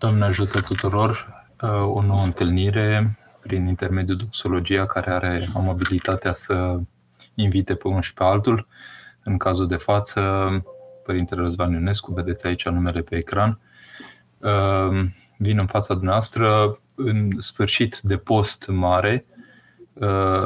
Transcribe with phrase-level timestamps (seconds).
[0.00, 1.44] Doamne ajută tuturor!
[1.62, 6.80] Uh, o nouă întâlnire prin intermediul doxologia care are amabilitatea să
[7.34, 8.66] invite pe unul și pe altul.
[9.22, 10.22] În cazul de față,
[11.04, 13.60] Părintele Răzvan Ionescu, vedeți aici numele pe ecran,
[14.38, 15.04] uh,
[15.38, 19.39] vin în fața dumneavoastră în sfârșit de post mare, uh,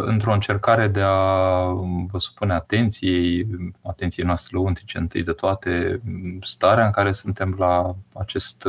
[0.05, 1.65] într-o încercare de a
[2.11, 3.47] vă supune atenției,
[3.83, 6.01] atenției noastre lăuntrice întâi de toate,
[6.41, 8.69] starea în care suntem la acest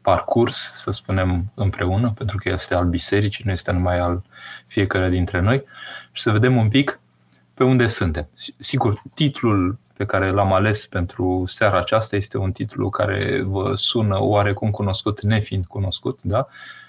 [0.00, 4.22] parcurs, să spunem, împreună, pentru că este al bisericii, nu este numai al
[4.66, 5.64] fiecare dintre noi,
[6.12, 7.00] și să vedem un pic
[7.54, 8.28] pe unde suntem.
[8.58, 14.22] Sigur, titlul pe care l-am ales pentru seara aceasta este un titlu care vă sună
[14.22, 16.38] oarecum cunoscut, nefiind cunoscut, da?
[16.38, 16.79] Uh,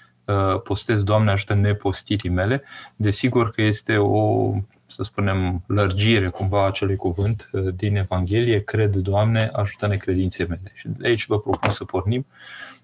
[0.62, 2.62] postez, Doamne ajută nepostirii mele.
[2.96, 4.52] Desigur că este o,
[4.86, 10.72] să spunem, lărgire cumva a acelui cuvânt uh, din Evanghelie, cred, Doamne, ajută-ne credințe mele.
[10.74, 12.26] Și de aici vă propun să pornim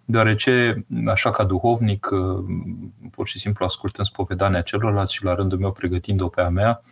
[0.04, 2.44] deoarece, așa ca duhovnic, uh,
[3.10, 6.82] pur și simplu ascultând spovedania celorlalți și la rândul meu pregătind-o pe a mea,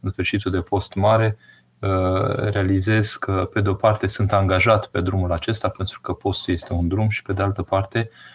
[0.00, 1.36] în sfârșitul de post mare,
[1.78, 6.52] uh, realizez că, pe de o parte, sunt angajat pe drumul acesta, pentru că postul
[6.52, 8.33] este un drum, și, pe de altă parte, uh,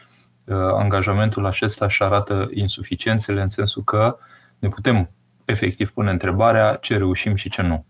[0.54, 4.18] angajamentul acesta își arată insuficiențele, în sensul că
[4.60, 5.10] ne putem
[5.46, 7.86] efectiv pune întrebarea ce reușim și ce nu.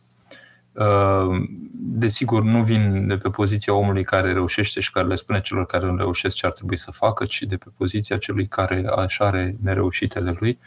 [1.71, 5.85] Desigur, nu vin de pe poziția omului care reușește și care le spune celor care
[5.85, 9.55] nu reușesc ce ar trebui să facă, ci de pe poziția celui care așa are
[9.61, 10.59] nereușitele lui,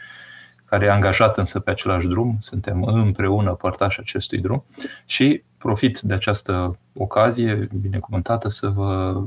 [0.73, 4.63] care e angajat însă pe același drum, suntem împreună părtași acestui drum
[5.05, 9.21] și profit de această ocazie binecuvântată să vă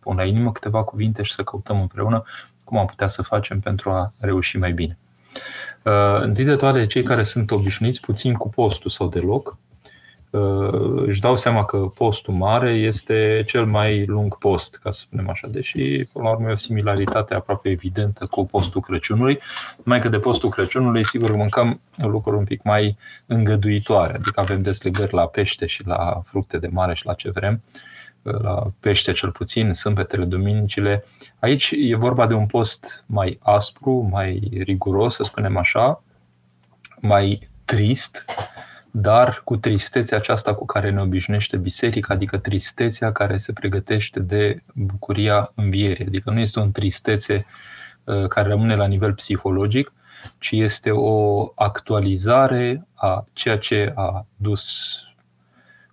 [0.00, 2.24] pun la inimă câteva cuvinte și să căutăm împreună
[2.64, 4.98] cum am putea să facem pentru a reuși mai bine.
[6.20, 9.65] Întâi de toate, cei care sunt obișnuiți puțin cu postul sau deloc, Uh,
[11.06, 15.48] își dau seama că postul mare este cel mai lung post, ca să spunem așa,
[15.48, 19.38] deși, până la urmă, e o similaritate aproape evidentă cu postul Crăciunului.
[19.84, 25.14] Mai că de postul Crăciunului, sigur, mâncăm lucruri un pic mai îngăduitoare, adică avem deslegări
[25.14, 27.62] la pește și la fructe de mare și la ce vrem,
[28.22, 31.04] uh, la pește cel puțin, sâmbetele, duminicile.
[31.40, 36.02] Aici e vorba de un post mai aspru, mai riguros, să spunem așa,
[37.00, 38.24] mai trist,
[38.98, 44.62] dar cu tristețea aceasta cu care ne obișnuiește biserica, adică tristețea care se pregătește de
[44.74, 46.06] bucuria învierii.
[46.06, 47.46] Adică nu este o tristețe
[48.04, 49.92] uh, care rămâne la nivel psihologic,
[50.38, 54.96] ci este o actualizare a ceea ce a dus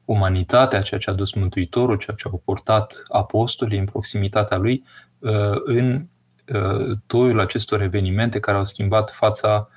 [0.05, 4.83] umanitatea, ceea ce a dus Mântuitorul, ceea ce au portat apostolii în proximitatea lui,
[5.19, 6.05] uh, în
[6.53, 9.69] uh, toiul acestor evenimente care au schimbat fața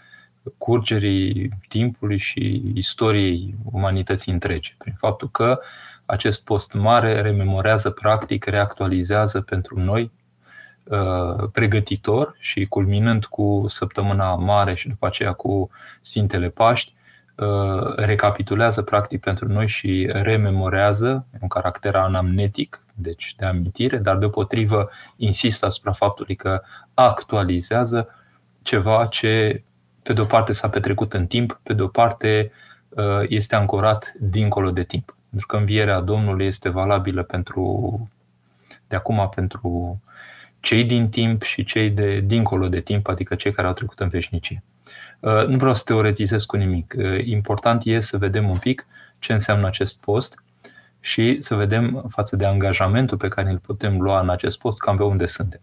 [0.59, 5.59] curgerii timpului și istoriei umanității întregi, prin faptul că
[6.07, 10.11] acest post mare rememorează, practic, reactualizează pentru noi
[10.85, 15.71] uh, pregătitor și culminând cu săptămâna mare și după aceea cu
[16.01, 16.95] Sfintele Paști,
[17.35, 24.89] uh, recapitulează practic pentru noi și rememorează un caracter anamnetic, deci de amintire, dar deopotrivă
[25.17, 26.63] insistă asupra faptului că
[26.95, 28.09] actualizează
[28.63, 29.63] ceva ce
[30.07, 32.53] pe de o parte s-a petrecut în timp, pe de o parte
[32.89, 35.17] uh, este ancorat dincolo de timp.
[35.31, 38.11] Pentru că învierea Domnului este valabilă pentru
[38.89, 40.01] de acum pentru
[40.61, 44.09] cei din timp și cei de dincolo de timp, adică cei care au trecut în
[44.09, 44.63] veșnicie.
[45.21, 46.95] Uh, nu vreau să teoretizez cu nimic.
[46.99, 48.87] Uh, important e să vedem un pic
[49.19, 50.43] ce înseamnă acest post
[51.01, 54.97] și să vedem față de angajamentul pe care îl putem lua în acest post, cam
[54.97, 55.61] pe unde suntem.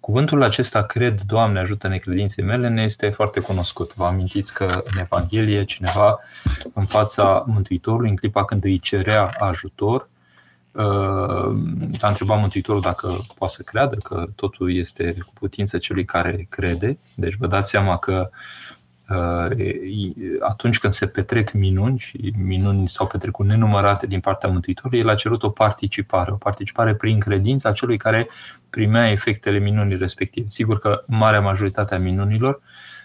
[0.00, 3.94] Cuvântul acesta, cred, Doamne, ajută necredinței mele, ne este foarte cunoscut.
[3.94, 6.18] Vă amintiți că în Evanghelie cineva
[6.74, 10.08] în fața Mântuitorului, în clipa când îi cerea ajutor,
[10.72, 10.82] uh,
[12.00, 16.98] a întrebat Mântuitorul dacă poate să creadă că totul este cu putință celui care crede.
[17.16, 18.77] Deci vă dați seama că Uh,
[20.40, 25.14] atunci când se petrec minuni și minuni s-au petrecut nenumărate din partea Mântuitorului, el a
[25.14, 28.28] cerut o participare, o participare prin credința celui care
[28.70, 30.48] primea efectele minunii respective.
[30.48, 32.62] Sigur că marea majoritate a minunilor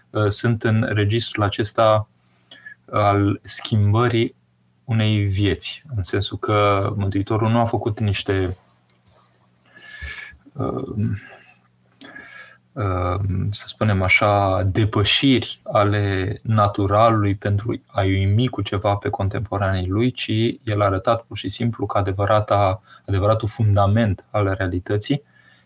[0.09, 2.07] uh, sunt în registrul acesta
[2.91, 4.35] al schimbării
[4.83, 8.55] unei vieți, în sensul că Mântuitorul nu a făcut niște uh,
[10.55, 11.21] Ehm,
[13.49, 20.31] să spunem așa, depășiri ale naturalului pentru a-i uimi cu ceva pe contemporanii lui, ci
[20.63, 25.23] el a arătat pur și simplu că adevărata, adevăratul fundament al realității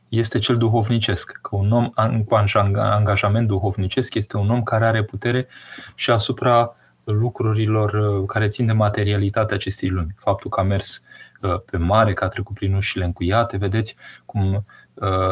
[0.10, 1.40] este cel duhovnicesc.
[1.42, 1.90] Că un om
[2.24, 2.36] cu
[2.76, 5.48] angajament duhovnicesc este un om care are putere
[5.96, 10.16] și asupra lucrurilor care țin de materialitatea acestei lumi.
[10.18, 11.04] Faptul că a mers
[11.72, 13.96] pe mare, că a trecut prin ușile încuiate, vedeți
[14.26, 14.66] cum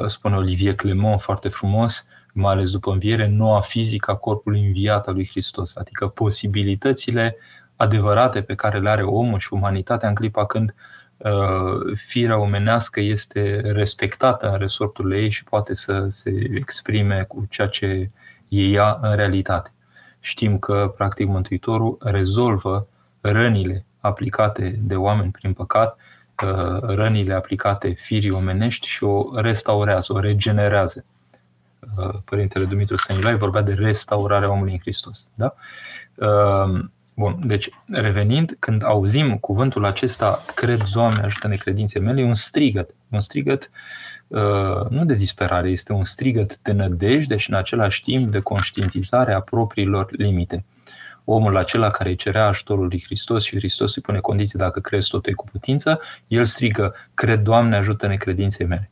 [0.06, 5.13] spune Olivier Clement foarte frumos, mai ales după înviere, noua fizică a corpului înviat al
[5.13, 7.38] lui Hristos, adică posibilitățile
[7.75, 10.75] adevărate pe care le are omul și umanitatea în clipa când
[11.17, 17.67] uh, firea omenească este respectată în resorturile ei și poate să se exprime cu ceea
[17.67, 18.12] ce
[18.50, 19.73] e ea în realitate.
[20.19, 22.88] Știm că, practic, Mântuitorul rezolvă
[23.21, 26.14] rănile aplicate de oameni prin păcat, uh,
[26.82, 31.06] rănile aplicate firii omenești și o restaurează, o regenerează.
[31.98, 35.30] Uh, Părintele Dumitru Stănilai vorbea de restaurarea omului în Hristos.
[35.36, 35.56] Da?
[37.16, 42.96] Bun, deci revenind, când auzim cuvântul acesta, cred, Doamne, ajută-ne credințe mele, e un strigăt.
[43.10, 43.70] Un strigăt
[44.28, 49.34] uh, nu de disperare, este un strigăt de nădejde și în același timp de conștientizare
[49.34, 50.66] a propriilor limite.
[51.25, 55.10] Omul acela care îi cerea ajutorul lui Hristos și Hristos îi pune condiții dacă crezi
[55.10, 58.92] totul e cu putință, el strigă, cred, Doamne, ajută-ne credinței mele.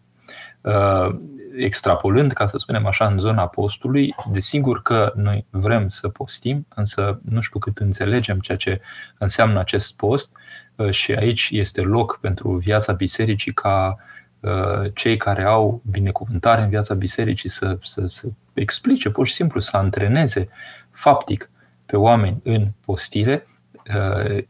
[0.61, 1.15] Uh,
[1.55, 7.19] extrapolând, ca să spunem așa, în zona postului, desigur că noi vrem să postim, însă
[7.29, 8.81] nu știu cât înțelegem ceea ce
[9.17, 10.37] înseamnă acest post
[10.75, 13.95] uh, și aici este loc pentru viața bisericii ca
[14.39, 19.59] uh, cei care au binecuvântare în viața bisericii să, să, să explice, pur și simplu,
[19.59, 20.49] să antreneze
[20.91, 21.49] faptic
[21.93, 23.47] pe oameni în postire
[23.95, 24.43] uh,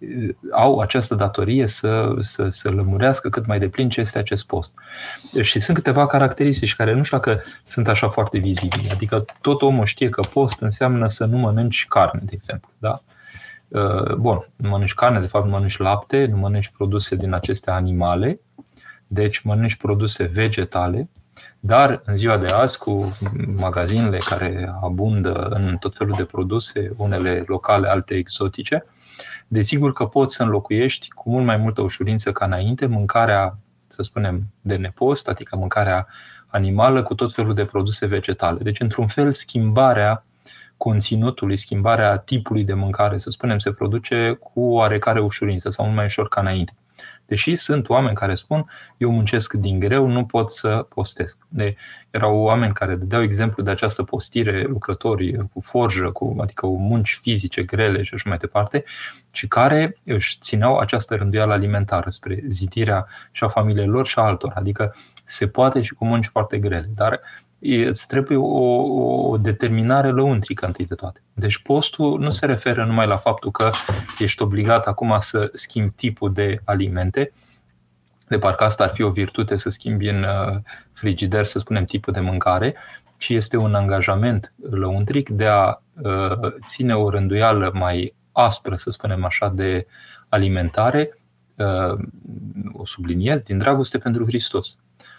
[0.52, 4.74] au această datorie să, să, să lămurească cât mai deplin ce este acest post.
[5.42, 8.92] Și sunt câteva caracteristici care nu știu dacă sunt așa foarte vizibile.
[8.92, 12.70] Adică tot omul știe că post înseamnă să nu mănânci carne, de exemplu.
[12.78, 13.02] Da?
[13.68, 17.72] Uh, bun, nu mănânci carne, de fapt nu mănânci lapte, nu mănânci produse din aceste
[17.72, 18.40] animale,
[19.08, 21.10] deci mănânci produse vegetale,
[21.66, 23.18] dar în ziua de azi, cu
[23.56, 28.86] magazinele care abundă în tot felul de produse, unele locale, alte exotice,
[29.54, 33.58] Desigur că poți să înlocuiești cu mult mai multă ușurință ca înainte mâncarea,
[33.88, 36.08] să spunem, de nepost, adică mâncarea
[36.48, 38.60] animală cu tot felul de produse vegetale.
[38.64, 40.26] Deci, într-un fel, schimbarea
[40.78, 46.06] conținutului, schimbarea tipului de mâncare, să spunem, se produce cu oarecare ușurință sau mult mai
[46.06, 46.74] ușor ca înainte.
[47.26, 51.38] Deși sunt oameni care spun, eu muncesc din greu, nu pot să postesc.
[51.48, 51.76] De,
[52.12, 57.20] erau oameni care dădeau exemplu de această postire, lucrători cu forjă, cu, adică cu munci
[57.22, 58.84] fizice grele și așa mai departe,
[59.32, 64.22] și care își țineau această rânduială alimentară spre zidirea și a familiei lor și a
[64.22, 64.52] altor.
[64.56, 67.20] Adică se poate și cu munci foarte grele, dar
[67.64, 71.22] îți trebuie o, o determinare lăuntrică întâi de toate.
[71.34, 73.72] Deci postul nu se referă numai la faptul că
[74.20, 77.32] ești obligat acum să schimbi tipul de alimente,
[78.28, 80.60] de parcă asta ar fi o virtute să schimbi în uh,
[80.94, 82.76] frigider, să spunem, tipul de mâncare,
[83.18, 89.26] ci este un angajament lăuntric de a uh, ține o rânduială mai aspră, să spunem
[89.26, 89.88] așa, de
[90.30, 91.18] alimentare,
[91.56, 92.00] uh,
[92.74, 94.78] o subliniez, din dragoste pentru Hristos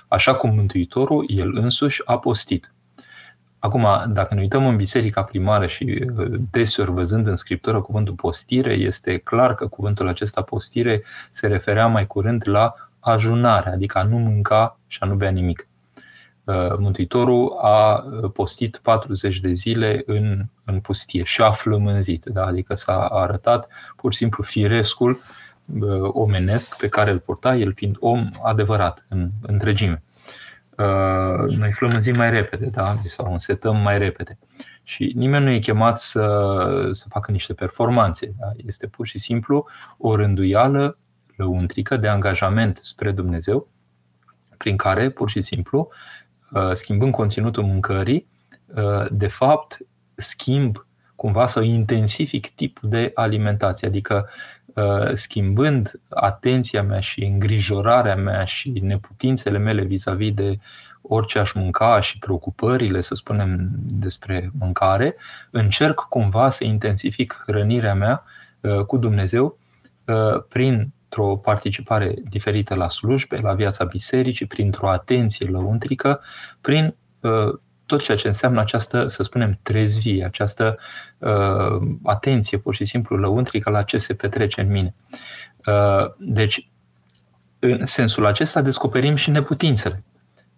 [0.08, 2.72] așa cum Mântuitorul, el însuși, a postit.
[3.58, 8.72] Acum, dacă ne uităm în biserica primară și uh, deseori văzând în scriptură cuvântul postire,
[8.72, 14.18] este clar că cuvântul acesta postire se referea mai curând la ajunare, adică a nu
[14.18, 15.68] mânca și a nu bea nimic.
[16.44, 22.44] Uh, Mântuitorul a uh, postit 40 de zile în, în pustie și a flămânzit, da?
[22.44, 25.20] adică s-a arătat pur și simplu firescul
[26.12, 30.02] omenesc pe care îl purta, el fiind om adevărat în întregime.
[31.48, 32.96] Noi flămânzim mai repede, da?
[33.04, 34.38] sau însetăm mai repede.
[34.82, 38.34] Și nimeni nu e chemat să, să facă niște performanțe.
[38.38, 38.52] Da?
[38.56, 39.66] Este pur și simplu
[39.98, 40.98] o rânduială
[41.36, 43.68] lăuntrică de angajament spre Dumnezeu,
[44.56, 45.88] prin care, pur și simplu,
[46.72, 48.26] schimbând conținutul mâncării,
[49.10, 49.78] de fapt,
[50.14, 53.88] schimb cumva să intensific tipul de alimentație.
[53.88, 54.53] Adică Uh,
[55.12, 60.58] schimbând atenția mea și îngrijorarea mea și neputințele mele vis-a-vis de
[61.02, 65.16] orice aș mânca și preocupările, să spunem, despre mâncare,
[65.50, 68.24] încerc cumva să intensific hrănirea mea
[68.60, 69.58] uh, cu Dumnezeu
[70.04, 76.20] uh, printr-o participare diferită la slujbe, la viața bisericii, printr-o atenție lăuntrică,
[76.60, 76.94] prin
[77.86, 80.78] tot ceea ce înseamnă această, să spunem, trezvie, această
[81.18, 84.94] uh, atenție pur și simplu lăuntrică la ce se petrece în mine.
[85.66, 86.68] Uh, deci,
[87.58, 90.04] în sensul acesta descoperim și neputințele.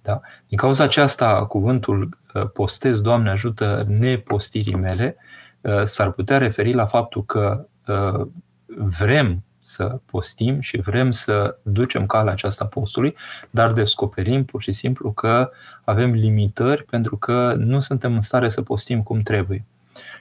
[0.02, 0.20] Da?
[0.48, 5.16] Din cauza aceasta, cuvântul uh, postez, Doamne ajută nepostirii mele,
[5.60, 8.26] uh, s-ar putea referi la faptul că uh,
[8.66, 13.14] vrem să postim și vrem să ducem calea aceasta postului,
[13.50, 15.50] dar descoperim pur și simplu că
[15.84, 19.64] avem limitări pentru că nu suntem în stare să postim cum trebuie.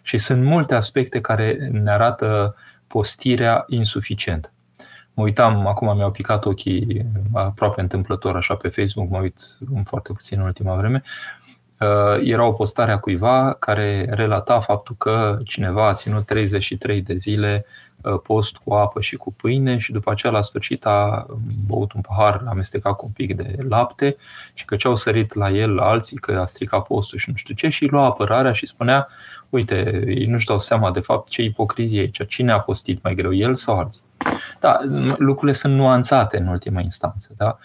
[0.02, 2.56] Și sunt multe aspecte care ne arată
[2.88, 4.50] postirea insuficientă.
[5.14, 9.42] Mă uitam, acum mi-au picat ochii aproape întâmplător așa pe Facebook, mă uit
[9.84, 11.65] foarte puțin în ultima vreme, uh,
[12.24, 17.66] era o postare a cuiva care relata faptul că cineva a ținut 33 de zile
[18.06, 21.26] Uh, post cu apă și cu pâine și după aceea la sfârșit a
[21.68, 24.16] băut un pahar amestecat cu un pic de lapte
[24.54, 27.54] și că ce au sărit la el alții că a stricat postul și nu știu
[27.54, 29.08] ce și lua apărarea și spunea
[29.50, 33.16] uite, ei nu-și dau seama de fapt ce ipocrizie e aici, cine a postit mai
[33.16, 34.04] greu, el sau alții.
[34.60, 34.80] Da,
[35.18, 37.58] lucrurile sunt nuanțate în ultima instanță, da?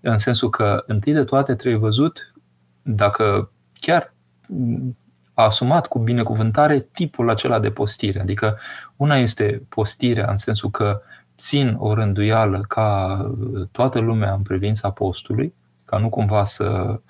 [0.00, 2.32] în sensul că întâi de toate trebuie văzut
[2.82, 4.14] dacă chiar
[5.34, 8.20] a asumat cu binecuvântare tipul acela de postire.
[8.20, 8.58] Adică
[8.96, 11.00] una este postirea în sensul că
[11.36, 13.20] țin o rânduială ca
[13.72, 15.54] toată lumea în privința postului,
[15.84, 17.00] ca nu cumva să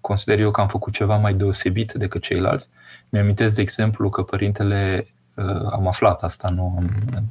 [0.00, 2.68] consider eu că am făcut ceva mai deosebit decât ceilalți.
[3.08, 5.21] Mi-amintesc, de exemplu, că părintele Uh,
[5.70, 6.82] am aflat asta, nu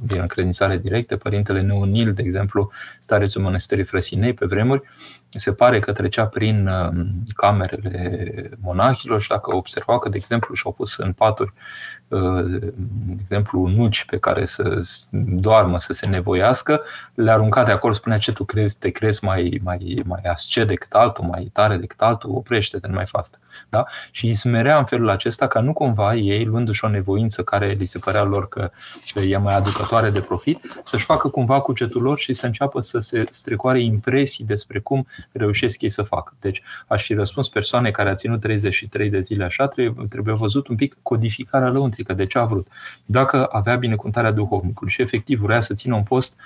[0.02, 1.16] din încredințare directă.
[1.16, 4.82] Părintele Neunil, de exemplu, starețul mănăstirii Frăsinei pe vremuri,
[5.28, 10.72] se pare că trecea prin uh, camerele monahilor și dacă observa că, de exemplu, și-au
[10.72, 12.72] pus în paturi, uh, de
[13.20, 14.78] exemplu, nuci pe care să
[15.12, 16.80] doarmă, să se nevoiască,
[17.14, 20.92] le arunca de acolo, spunea ce tu crezi, te crezi mai, mai, mai ascet decât
[20.92, 23.38] altul, mai tare decât altul, oprește-te, nu mai fastă.
[23.68, 23.84] Da?
[24.10, 27.84] Și îi smerea în felul acesta ca nu cumva ei, luându-și o nevoință care li
[27.84, 28.70] se părea lor că
[29.14, 33.24] e mai aducătoare de profit, să-și facă cumva cugetul lor și să înceapă să se
[33.30, 36.34] strecoare impresii despre cum reușesc ei să facă.
[36.40, 40.68] Deci aș fi răspuns persoane care a ținut 33 de zile așa, trebuie, trebuie văzut
[40.68, 42.66] un pic codificarea lăuntrică, de ce a vrut.
[43.06, 46.40] Dacă avea binecuvântarea duhovnicului și efectiv vrea să țină un post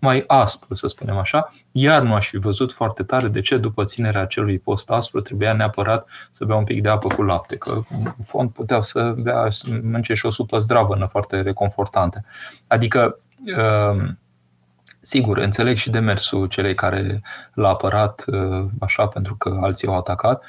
[0.00, 3.84] mai aspru, să spunem așa, iar nu aș fi văzut foarte tare de ce după
[3.84, 7.82] ținerea acelui post aspru trebuia neapărat să bea un pic de apă cu lapte, că
[7.90, 12.24] în fond puteau să bea, să mănânce și o supă zdravănă foarte reconfortantă.
[12.66, 13.18] Adică
[13.56, 14.18] um,
[15.00, 17.22] Sigur, înțeleg și demersul celei care
[17.54, 20.44] l-a apărat uh, așa pentru că alții au atacat,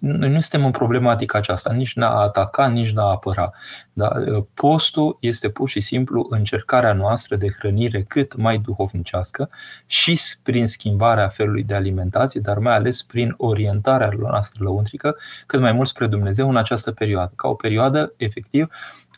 [0.00, 3.52] noi nu suntem în problematica aceasta, nici n-a ataca, nici n-a apăra.
[3.92, 4.12] Da?
[4.54, 9.50] Postul este pur și simplu încercarea noastră de hrănire cât mai duhovnicească
[9.86, 15.72] și prin schimbarea felului de alimentație, dar mai ales prin orientarea noastră lăuntrică cât mai
[15.72, 17.32] mult spre Dumnezeu în această perioadă.
[17.36, 18.68] Ca o perioadă, efectiv,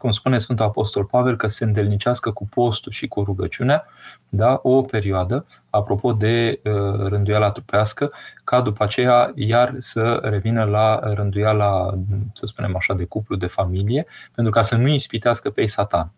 [0.05, 3.85] cum spune Sfântul Apostol Pavel, că se îndelnicească cu postul și cu rugăciunea,
[4.29, 6.73] da, o perioadă, apropo de uh,
[7.09, 8.13] rânduiala trupească,
[8.45, 11.99] ca după aceea iar să revină la rânduiala,
[12.33, 16.13] să spunem așa, de cuplu, de familie, pentru ca să nu ispitească pe satan.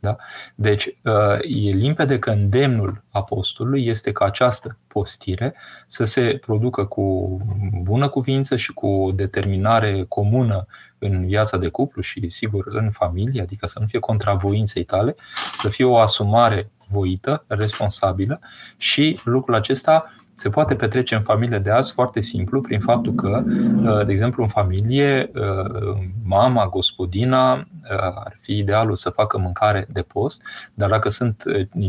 [0.00, 0.16] Da?
[0.54, 5.54] Deci uh, e limpede că îndemnul apostolului este ca această postire
[5.86, 7.36] să se producă cu
[7.82, 10.66] bună cuvință și cu determinare comună
[10.98, 15.14] în viața de cuplu și, sigur, în familie, adică să nu fie contra voinței tale,
[15.56, 18.40] să fie o asumare voită, responsabilă
[18.76, 23.42] și lucrul acesta se poate petrece în familie de azi foarte simplu, prin faptul că,
[23.46, 27.64] uh, de exemplu, în familie, uh, mama, gospodina, uh,
[27.98, 30.42] ar fi idealul să facă mâncare de post,
[30.74, 31.42] dar dacă sunt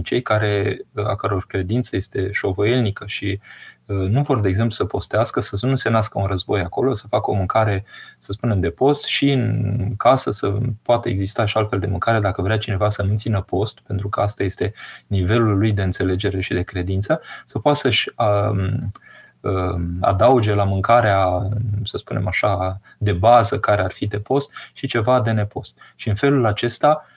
[0.04, 3.40] cei care, a căror credință este șovăielnică și
[3.92, 7.32] nu vor, de exemplu, să postească, să nu se nască un război acolo, să facă
[7.32, 7.86] o mâncare,
[8.20, 12.42] să spunem, de post și în casă să poată exista și altfel de mâncare dacă
[12.42, 14.74] vrea cineva să nu țină post, pentru că asta este
[15.08, 18.92] nivelul lui de înțelegere și de credință, să poată să-și um,
[19.40, 21.50] um, adauge la mâncarea,
[21.84, 25.80] să spunem așa, de bază care ar fi de post și ceva de nepost.
[25.96, 27.11] Și în felul acesta uh,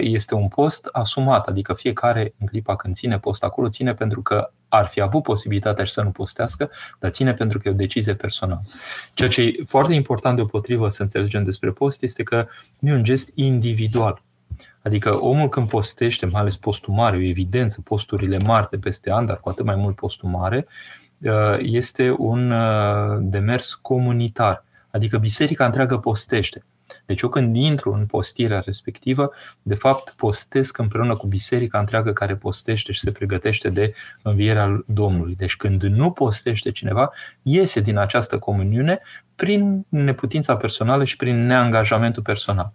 [0.00, 4.50] este un post asumat, adică fiecare în clipa când ține post acolo, ține pentru că
[4.68, 8.14] ar fi avut posibilitatea și să nu postească, dar ține pentru că e o decizie
[8.14, 8.62] personală.
[9.14, 12.46] Ceea ce e foarte important deopotrivă să înțelegem despre post este că
[12.78, 14.22] nu e un gest individual.
[14.82, 19.26] Adică omul când postește, mai ales postul mare, o evidență, posturile mari de peste an,
[19.26, 20.66] dar cu atât mai mult postul mare,
[21.18, 24.64] uh, este un uh, demers comunitar.
[24.90, 26.64] Adică biserica întreagă postește.
[27.06, 29.30] Deci eu când intru în postirea respectivă,
[29.62, 35.34] de fapt postesc împreună cu biserica întreagă care postește și se pregătește de învierea Domnului.
[35.34, 37.12] Deci când nu postește cineva,
[37.42, 39.00] iese din această comuniune
[39.36, 42.72] prin neputința personală și prin neangajamentul personal.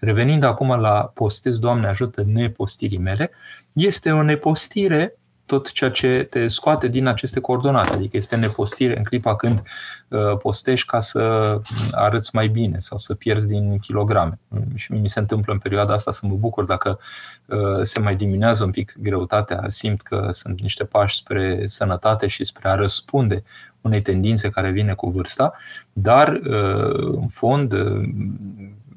[0.00, 3.30] Revenind acum la postez, Doamne ajută nepostirii mele,
[3.72, 7.94] este o nepostire tot ceea ce te scoate din aceste coordonate.
[7.94, 9.62] Adică este nepostire în clipa când
[10.08, 11.60] uh, postești ca să
[11.90, 14.38] arăți mai bine sau să pierzi din kilograme.
[14.74, 16.98] Și mi se întâmplă în perioada asta să mă bucur dacă
[17.46, 22.44] uh, se mai diminuează un pic greutatea, simt că sunt niște pași spre sănătate și
[22.44, 23.42] spre a răspunde
[23.80, 25.52] unei tendințe care vine cu vârsta,
[25.92, 27.72] dar uh, în fond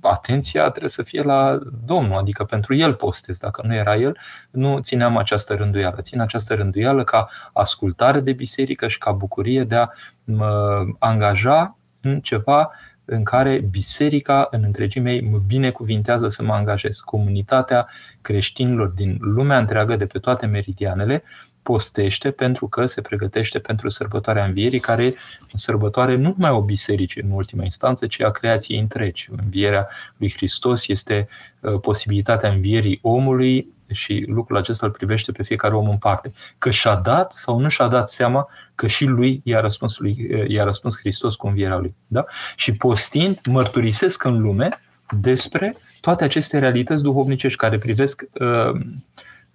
[0.10, 3.38] atenția trebuie să fie la Domnul, adică pentru El postez.
[3.38, 4.18] Dacă nu era El,
[4.52, 6.02] nu țineam această rânduială.
[6.02, 9.88] Țin această rânduială ca ascultare de biserică și ca bucurie de a
[10.24, 12.72] mă angaja în ceva
[13.06, 16.98] în care biserica în întregime ei mă binecuvintează să mă angajez.
[16.98, 17.88] Comunitatea
[18.22, 21.24] creștinilor din lumea întreagă, de pe toate meridianele,
[21.68, 25.16] postește pentru că se pregătește pentru sărbătoarea învierii, care e
[25.54, 29.30] o sărbătoare nu numai o biserică în ultima instanță, ci a creației întregi.
[29.38, 31.28] Învierea lui Hristos este
[31.60, 36.32] uh, posibilitatea învierii omului și lucrul acesta îl privește pe fiecare om în parte.
[36.58, 40.64] Că și-a dat sau nu și-a dat seama că și lui i-a răspuns, lui, i-a
[40.64, 41.96] răspuns Hristos cu învierea lui.
[42.08, 42.26] Da?
[42.56, 44.82] Și postind, mărturisesc în lume
[45.20, 48.80] despre toate aceste realități duhovnicești care privesc uh,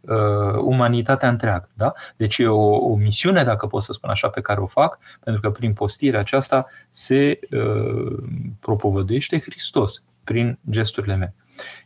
[0.02, 1.68] uh, umanitatea întreagă.
[1.75, 1.92] Da?
[2.16, 5.42] Deci e o, o misiune, dacă pot să spun așa, pe care o fac, pentru
[5.42, 8.23] că prin postirea aceasta se uh,
[8.61, 11.35] propovăduiește Hristos prin gesturile mele.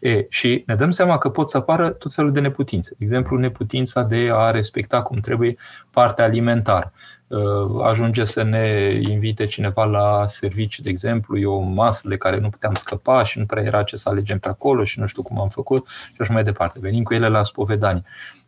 [0.01, 2.91] E, și ne dăm seama că pot să apară tot felul de neputințe.
[2.91, 5.57] De exemplu, neputința de a respecta cum trebuie
[5.91, 6.93] partea alimentară.
[7.29, 12.39] Uh, ajunge să ne invite cineva la serviciu, de exemplu, e o masă de care
[12.39, 15.23] nu puteam scăpa și nu prea era ce să alegem pe acolo și nu știu
[15.23, 16.79] cum am făcut și așa mai departe.
[16.81, 18.03] Venim cu ele la spovedanie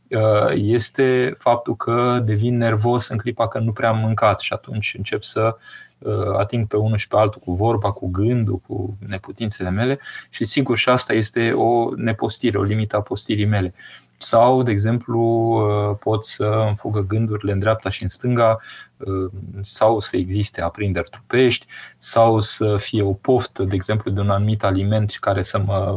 [0.08, 4.94] uh, este faptul că devin nervos în clipa că nu prea am mâncat și atunci
[4.97, 5.56] încep să
[5.99, 9.99] Uh, ating pe unul și pe altul cu vorba, cu gândul, cu neputințele mele
[10.30, 13.75] și sigur și asta este o nepostire, o limită a postirii mele.
[14.18, 18.58] Sau, de exemplu, uh, pot să îmi fugă gândurile în dreapta și în stânga,
[18.96, 24.30] uh, sau să existe aprinderi trupești, sau să fie o poftă, de exemplu, de un
[24.30, 25.96] anumit aliment care să mă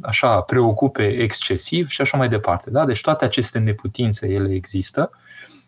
[0.00, 2.70] așa preocupe excesiv și așa mai departe.
[2.70, 2.84] Da?
[2.84, 5.10] Deci toate aceste neputințe, ele există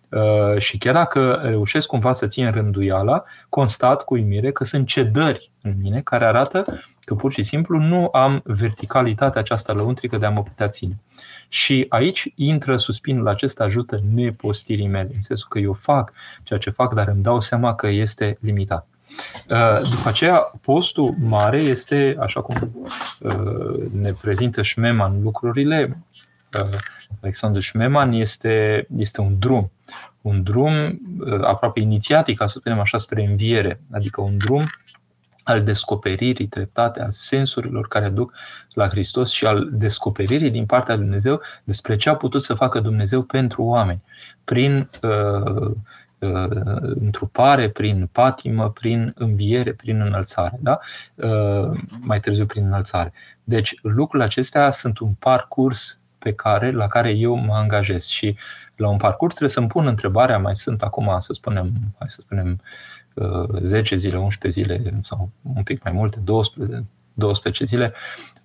[0.08, 5.50] Uh, și chiar dacă reușesc cumva să țin rânduiala, constat cu uimire că sunt cedări
[5.62, 10.30] în mine care arată că pur și simplu nu am verticalitatea aceasta lăuntrică de a
[10.30, 10.96] mă putea ține.
[11.48, 16.12] Și aici intră suspinul acesta, ajută nepostirii mele, în sensul că eu fac
[16.42, 18.86] ceea ce fac, dar îmi dau seama că este limitat.
[19.48, 22.86] Uh, după aceea, postul mare este, așa cum
[23.20, 25.98] uh, ne prezintă Șmeman lucrurile,
[27.20, 29.70] Alexandru Șmeman este, este un drum.
[30.20, 33.80] Un drum uh, aproape inițiatic, ca să spunem așa, spre înviere.
[33.92, 34.70] Adică un drum
[35.48, 38.32] al descoperirii treptate, al sensurilor care duc
[38.72, 42.80] la Hristos și al descoperirii din partea lui Dumnezeu despre ce a putut să facă
[42.80, 44.02] Dumnezeu pentru oameni,
[44.44, 45.70] prin uh,
[46.18, 50.58] uh, întrupare, prin patimă, prin înviere, prin înălțare.
[50.60, 50.78] Da?
[51.14, 53.12] Uh, mai târziu prin înălțare.
[53.44, 58.36] Deci lucrurile acestea sunt un parcurs pe care, la care eu mă angajez și
[58.76, 62.60] la un parcurs trebuie să-mi pun întrebarea, mai sunt acum, să spunem, hai să spunem,
[63.60, 67.92] 10 uh, zile, 11 zile sau un pic mai multe, 12, 12 zile,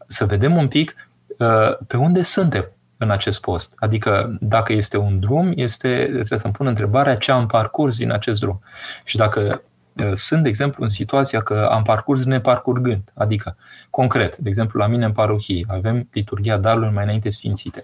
[0.08, 0.96] să vedem un pic
[1.38, 3.74] uh, pe unde suntem în acest post.
[3.76, 8.40] Adică dacă este un drum, este, trebuie să-mi pun întrebarea ce am parcurs din acest
[8.40, 8.62] drum.
[9.04, 9.62] Și dacă
[9.96, 13.56] uh, sunt, de exemplu, în situația că am parcurs neparcurgând, adică,
[13.90, 17.84] concret, de exemplu, la mine în parohie, avem liturgia darurilor mai înainte sfințite.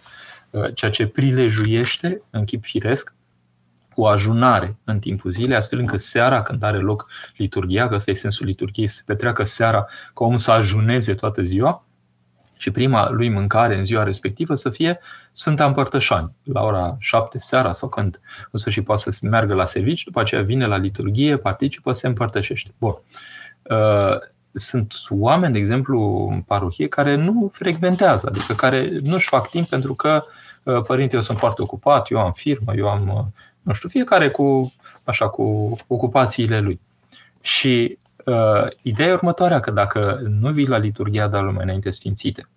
[0.50, 3.14] Uh, ceea ce prilejuiește în chip firesc
[4.00, 8.14] o ajunare în timpul zilei, astfel încât seara, când are loc liturgia, că ăsta e
[8.14, 11.84] sensul liturgiei, să se petreacă seara ca om să ajuneze toată ziua,
[12.60, 15.00] și prima lui mâncare în ziua respectivă să fie
[15.32, 18.20] Sfânta Împărtășani, la ora 7 seara sau când
[18.52, 22.72] în sfârșit poate să meargă la serviciu, după aceea vine la liturgie, participă, se împărtășește.
[22.78, 22.94] Bun.
[23.64, 24.18] Uh,
[24.54, 29.94] sunt oameni, de exemplu, în parohie, care nu frecventează, adică care nu-și fac timp pentru
[29.94, 30.24] că
[30.64, 33.24] uh, părinte, eu sunt foarte ocupat, eu am firmă, eu am, uh,
[33.62, 36.80] nu știu, fiecare cu, așa, cu ocupațiile lui.
[37.42, 42.48] Și uh, ideea e următoarea, că dacă nu vii la liturgia de lumea înainte sfințite,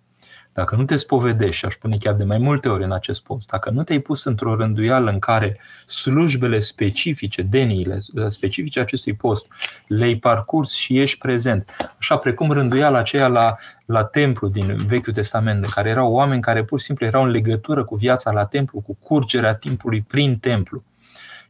[0.53, 3.49] dacă nu te spovedești, și aș spune chiar de mai multe ori în acest post,
[3.49, 9.53] dacă nu te-ai pus într-o rânduială în care slujbele specifice, deniile specifice acestui post,
[9.87, 15.63] le-ai parcurs și ești prezent, așa precum rânduiala aceea la, la templu din Vechiul Testament,
[15.63, 18.79] în care erau oameni care pur și simplu erau în legătură cu viața la templu,
[18.79, 20.83] cu curgerea timpului prin templu.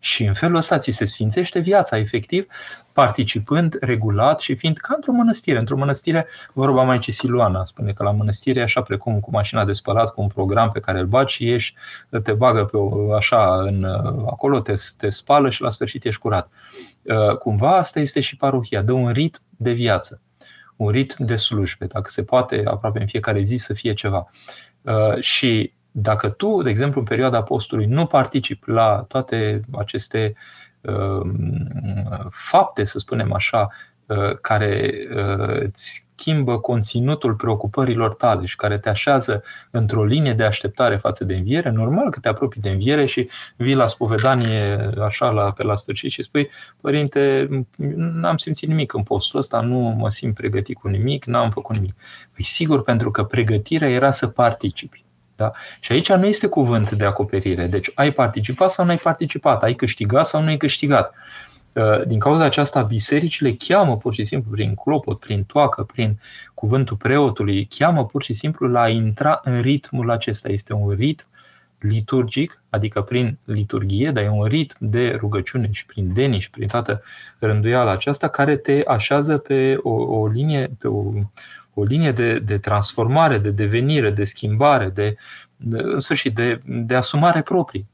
[0.03, 2.45] Și în felul ăsta ți se sfințește viața, efectiv,
[2.91, 5.59] participând regulat și fiind ca într-o mănăstire.
[5.59, 9.65] Într-o mănăstire, vorba mai ce Siluana spune că la mănăstire e așa precum cu mașina
[9.65, 11.73] de spălat, cu un program pe care îl bagi și ieși,
[12.23, 13.83] te bagă pe o, așa în,
[14.25, 16.49] acolo, te, te spală și la sfârșit ești curat.
[17.01, 20.21] Uh, cumva asta este și parohia, dă un ritm de viață
[20.75, 24.29] un ritm de slujbe, dacă se poate aproape în fiecare zi să fie ceva.
[24.81, 30.33] Uh, și dacă tu, de exemplu, în perioada postului nu participi la toate aceste
[30.81, 31.29] uh,
[32.29, 33.69] fapte, să spunem așa,
[34.05, 40.43] uh, care uh, îți schimbă conținutul preocupărilor tale și care te așează într-o linie de
[40.43, 45.29] așteptare față de înviere, normal că te apropii de înviere și vii la spovedanie așa
[45.29, 46.49] la, pe la sfârșit și spui,
[46.81, 47.49] părinte,
[47.97, 51.93] n-am simțit nimic în postul ăsta, nu mă simt pregătit cu nimic, n-am făcut nimic.
[52.33, 55.02] Păi sigur, pentru că pregătirea era să participi.
[55.35, 55.51] Da?
[55.79, 57.67] Și aici nu este cuvânt de acoperire.
[57.67, 61.13] Deci ai participat sau nu ai participat, ai câștigat sau nu ai câștigat.
[61.73, 66.19] Uh, din cauza aceasta, bisericile cheamă pur și simplu prin clopot, prin toacă, prin
[66.53, 70.49] cuvântul preotului, cheamă pur și simplu la a intra în ritmul acesta.
[70.49, 71.25] Este un ritm
[71.79, 76.67] liturgic, adică prin liturghie, dar e un ritm de rugăciune și prin deni și prin
[76.67, 77.01] toată
[77.39, 81.03] rânduiala aceasta care te așează pe o, o linie, pe o,
[81.73, 85.15] o linie de, de transformare, de devenire, de schimbare, de,
[85.57, 87.85] de în sfârșit, de, de asumare proprie.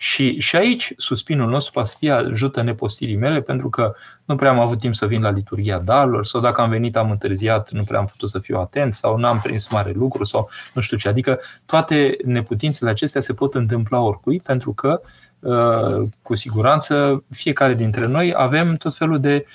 [0.00, 4.58] Și, și aici suspinul nostru poate fi ajută nepostirii mele pentru că nu prea am
[4.58, 7.98] avut timp să vin la liturgia darurilor sau dacă am venit am întârziat, nu prea
[7.98, 11.08] am putut să fiu atent sau n-am prins mare lucru sau nu știu ce.
[11.08, 15.00] Adică toate neputințele acestea se pot întâmpla oricui pentru că
[15.38, 19.46] uh, cu siguranță fiecare dintre noi avem tot felul de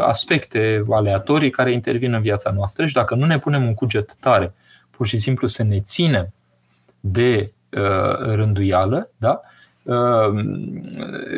[0.00, 4.54] aspecte aleatorii care intervin în viața noastră și dacă nu ne punem un cuget tare,
[4.90, 6.32] pur și simplu să ne ținem
[7.00, 9.40] de uh, rânduială, da?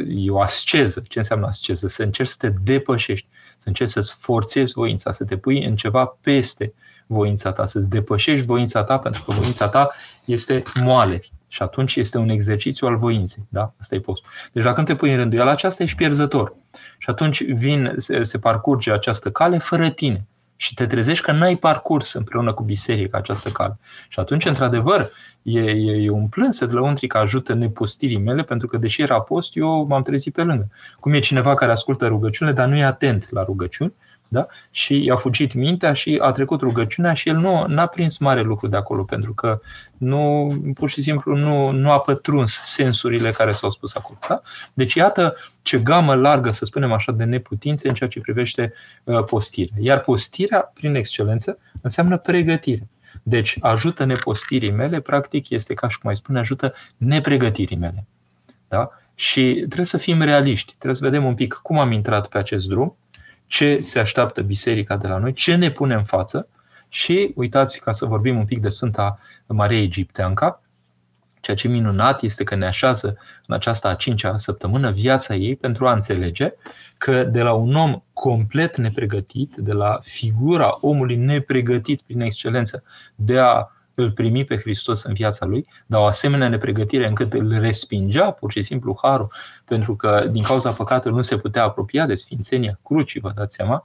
[0.08, 1.02] e o asceză.
[1.08, 1.86] Ce înseamnă asceză?
[1.86, 6.16] Să încerci să te depășești, să încerci să-ți forțezi voința, să te pui în ceva
[6.20, 6.72] peste
[7.06, 9.90] voința ta, să-ți depășești voința ta, pentru că voința ta
[10.24, 11.22] este moale.
[11.54, 13.46] Și atunci este un exercițiu al voinței.
[13.48, 13.74] Da?
[13.80, 14.30] Asta e postul.
[14.52, 16.56] Deci dacă nu te pui în rânduială aceasta, ești pierzător.
[16.98, 21.56] Și atunci vin, se, se parcurge această cale fără tine și te trezești că n-ai
[21.56, 23.78] parcurs împreună cu biserica această cale.
[24.08, 25.10] Și atunci, într-adevăr,
[25.42, 29.86] e, e, e un plânset lăuntric ajută nepostirii mele, pentru că, deși era post, eu
[29.86, 30.68] m-am trezit pe lângă.
[31.00, 33.94] Cum e cineva care ascultă rugăciunile, dar nu e atent la rugăciuni,
[34.34, 34.46] da?
[34.70, 38.66] și i-a fugit mintea și a trecut rugăciunea și el nu a prins mare lucru
[38.68, 39.60] de acolo, pentru că
[39.98, 44.18] nu, pur și simplu nu, nu a pătruns sensurile care s-au spus acolo.
[44.28, 44.42] Da?
[44.74, 48.72] Deci iată ce gamă largă, să spunem așa, de neputințe în ceea ce privește
[49.04, 49.76] uh, postirea.
[49.80, 52.88] Iar postirea, prin excelență, înseamnă pregătire.
[53.22, 58.06] Deci ajută nepostirii mele, practic este ca și cum mai spune, ajută nepregătirii mele.
[58.68, 58.90] Da?
[59.14, 62.68] Și trebuie să fim realiști, trebuie să vedem un pic cum am intrat pe acest
[62.68, 62.96] drum,
[63.46, 66.48] ce se așteaptă biserica de la noi, ce ne pune în față
[66.88, 70.62] și uitați ca să vorbim un pic de Sfânta Maria Egipteanca,
[71.40, 75.86] ceea ce minunat este că ne așează în această a cincea săptămână viața ei pentru
[75.86, 76.52] a înțelege
[76.98, 83.38] că de la un om complet nepregătit, de la figura omului nepregătit prin excelență de
[83.38, 88.30] a îl primi pe Hristos în viața lui, dar o asemenea nepregătire încât îl respingea
[88.30, 89.32] pur și simplu harul,
[89.64, 93.84] pentru că din cauza păcatului nu se putea apropia de sfințenia crucii, vă dați seama,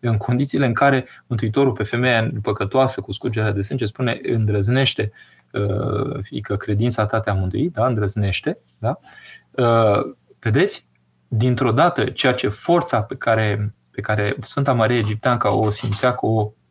[0.00, 5.12] în condițiile în care Mântuitorul pe femeia păcătoasă cu scurgerea de sânge spune îndrăznește,
[5.52, 7.86] uh, fiindcă credința ta te-a mântuit, da?
[7.86, 8.98] îndrăznește, da?
[9.50, 10.00] Uh,
[10.38, 10.88] vedeți?
[11.28, 16.26] Dintr-o dată, ceea ce forța pe care, pe care Sfânta Maria Egipteanca o simțea că
[16.26, 16.63] o Uh,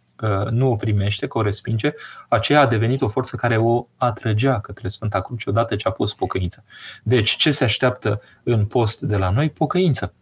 [0.49, 1.93] nu o primește, că o respinge,
[2.29, 6.13] aceea a devenit o forță care o atrăgea către Sfânta Cruce odată ce a pus
[6.13, 6.63] pocăință.
[7.03, 9.49] Deci, ce se așteaptă în post de la noi?
[9.49, 10.13] Pocăință.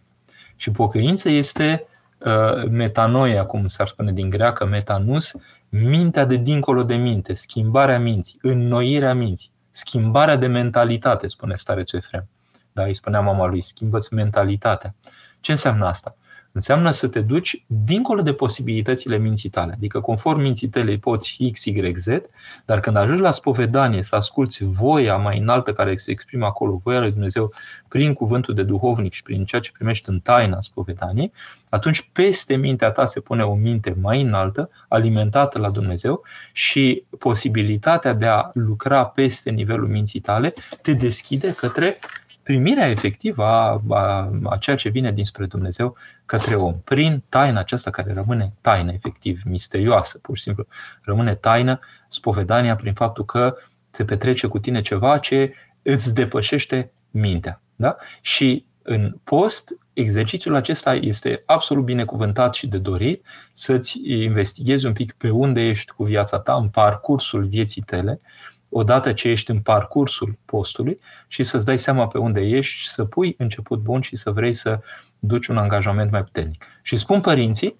[0.56, 5.36] Și pocăință este uh, metanoia, cum s-ar spune din greacă, metanus,
[5.70, 12.28] mintea de dincolo de minte, schimbarea minții, înnoirea minții, schimbarea de mentalitate, spune starețul Efrem.
[12.72, 14.96] Da, îi spunea mama lui, schimbă-ți mentalitatea.
[15.40, 16.16] Ce înseamnă asta?
[16.54, 19.72] Înseamnă să te duci dincolo de posibilitățile minții tale.
[19.72, 22.08] Adică conform minții tale poți X, Y, Z,
[22.66, 27.00] dar când ajungi la spovedanie să asculți voia mai înaltă care se exprimă acolo, voia
[27.00, 27.52] lui Dumnezeu
[27.88, 31.32] prin cuvântul de duhovnic și prin ceea ce primești în taina spovedaniei,
[31.70, 38.14] atunci peste mintea ta se pune o minte mai înaltă, alimentată la Dumnezeu și posibilitatea
[38.14, 42.00] de a lucra peste nivelul minții tale te deschide către
[42.52, 47.90] primirea efectivă a, a, a ceea ce vine dinspre Dumnezeu către om, prin taina aceasta
[47.90, 50.66] care rămâne taină, efectiv, misterioasă, pur și simplu.
[51.04, 53.56] Rămâne taină spovedania prin faptul că
[53.90, 57.62] se petrece cu tine ceva ce îți depășește mintea.
[57.76, 57.96] Da?
[58.22, 65.12] Și în post, exercițiul acesta este absolut binecuvântat și de dorit să-ți investighezi un pic
[65.12, 68.22] pe unde ești cu viața ta, în parcursul vieții tale,
[68.72, 73.36] odată ce ești în parcursul postului și să-ți dai seama pe unde ești, să pui
[73.38, 74.80] început bun și să vrei să
[75.20, 76.66] duci un angajament mai puternic.
[76.82, 77.80] Și spun părinții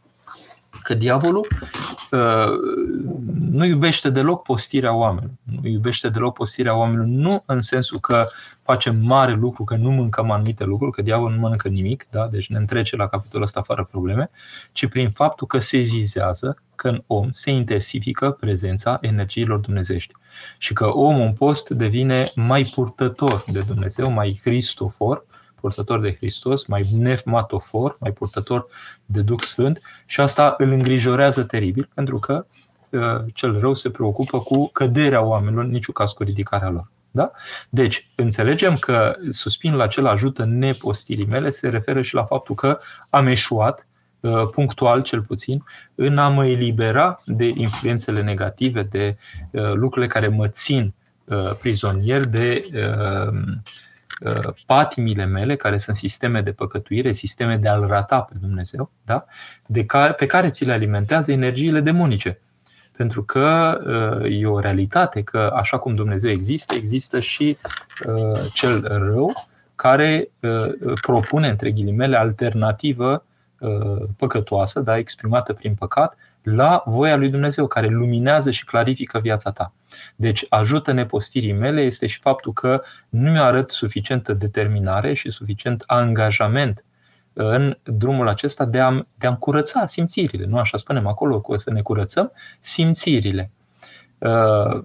[0.84, 1.48] că diavolul
[2.12, 2.54] uh,
[3.52, 5.32] nu iubește deloc postirea oamenilor.
[5.62, 8.26] Nu iubește deloc postirea oamenilor, nu în sensul că
[8.64, 12.28] facem mare lucru, că nu mâncăm anumite lucruri, că diavolul nu mănâncă nimic, da?
[12.28, 14.30] deci ne întrece la capitolul ăsta fără probleme,
[14.72, 20.14] ci prin faptul că se zizează că în om se intensifică prezența energiilor dumnezești
[20.58, 25.26] și că omul în post devine mai purtător de Dumnezeu, mai cristofor,
[25.62, 28.68] purtător de Hristos, mai nefmatofor, mai purtător
[29.06, 32.46] de Duh Sfânt și asta îl îngrijorează teribil pentru că
[32.90, 33.02] uh,
[33.34, 36.92] cel rău se preocupă cu căderea oamenilor, niciun caz cu ridicarea lor.
[37.12, 37.32] Da?
[37.70, 43.28] Deci, înțelegem că suspinul acela ajută nepostirii mele se referă și la faptul că am
[43.28, 43.88] eșuat,
[44.20, 45.64] uh, punctual cel puțin,
[45.96, 49.18] în a mă elibera de influențele negative, de
[49.52, 50.94] uh, lucrurile care mă țin
[51.60, 53.34] prizonier, de Uh,
[54.66, 59.26] patimile mele, care sunt sisteme de păcătuire, sisteme de a-L rata pe Dumnezeu, da?
[59.66, 62.40] de care, pe care ți le alimentează energiile demonice.
[62.98, 63.80] Pentru că
[64.22, 67.58] uh, e o realitate că așa cum Dumnezeu există, există și
[68.08, 70.30] uh, cel rău care
[71.02, 73.26] propune, între ghilimele, alternativă
[74.18, 79.74] păcătoasă, da, exprimată prin păcat, la voia lui Dumnezeu, care luminează și clarifică viața ta.
[80.16, 85.84] Deci, ajută nepostirii mele este și faptul că nu mi arăt suficientă determinare și suficient
[85.86, 86.84] angajament
[87.34, 90.46] în drumul acesta de a, de a curăța simțirile.
[90.46, 93.52] Nu așa spunem acolo, că o să ne curățăm simțirile.
[94.18, 94.84] Uh,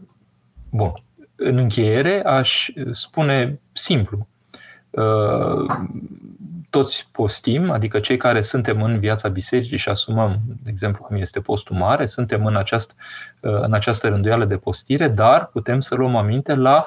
[0.71, 0.93] bun.
[1.37, 4.29] În încheiere, aș spune simplu.
[6.77, 11.17] Uh, toți postim, adică cei care suntem în viața bisericii și asumăm, de exemplu, cum
[11.17, 12.95] este postul mare, suntem în, această,
[13.41, 16.87] în această rânduială de postire, dar putem să luăm aminte la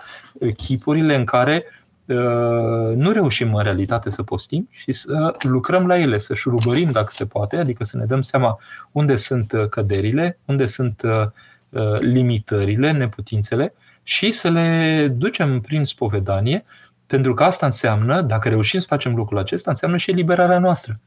[0.57, 1.65] chipurile în care
[2.05, 7.09] uh, nu reușim în realitate să postim și să lucrăm la ele, să șurubărim dacă
[7.11, 8.59] se poate, adică să ne dăm seama
[8.91, 13.73] unde sunt uh, căderile, unde sunt uh, limitările, neputințele
[14.03, 16.65] și să le ducem prin spovedanie
[17.09, 20.99] pentru că asta înseamnă, dacă reușim să facem lucrul acesta, înseamnă și eliberarea noastră.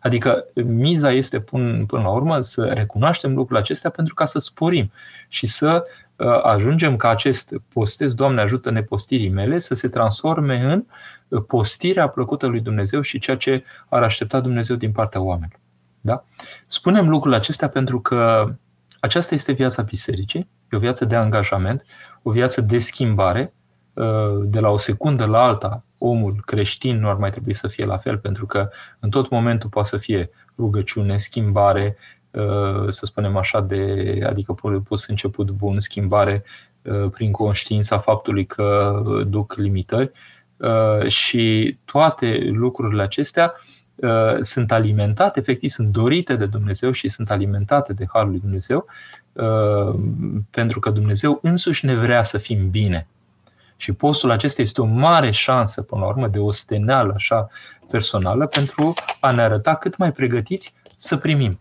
[0.00, 4.92] Adică miza este până, până la urmă să recunoaștem lucrul acestea pentru ca să sporim
[5.28, 5.84] și să
[6.16, 10.84] uh, ajungem ca acest postez, Doamne ajută nepostirii mele, să se transforme în
[11.28, 15.60] uh, postirea plăcută lui Dumnezeu și ceea ce ar aștepta Dumnezeu din partea oamenilor.
[16.00, 16.24] Da?
[16.66, 18.52] Spunem lucrul acestea pentru că
[19.00, 21.84] aceasta este viața bisericii, e o viață de angajament,
[22.22, 23.52] o viață de schimbare,
[24.42, 27.96] de la o secundă la alta, omul creștin nu ar mai trebui să fie la
[27.96, 31.96] fel, pentru că în tot momentul poate să fie rugăciune, schimbare,
[32.30, 34.52] uh, să spunem așa, de, adică
[34.84, 36.42] pus început bun, schimbare
[36.82, 40.10] uh, prin conștiința faptului că duc limitări
[40.56, 43.54] uh, și toate lucrurile acestea
[44.40, 48.86] sunt alimentate, efectiv sunt dorite de Dumnezeu și sunt alimentate de Harul lui Dumnezeu,
[50.50, 53.08] pentru că Dumnezeu însuși ne vrea să fim bine.
[53.80, 57.48] Și postul acesta este o mare șansă, până la urmă, de o steneală așa
[57.90, 61.58] personală pentru a ne arăta cât mai pregătiți să primim.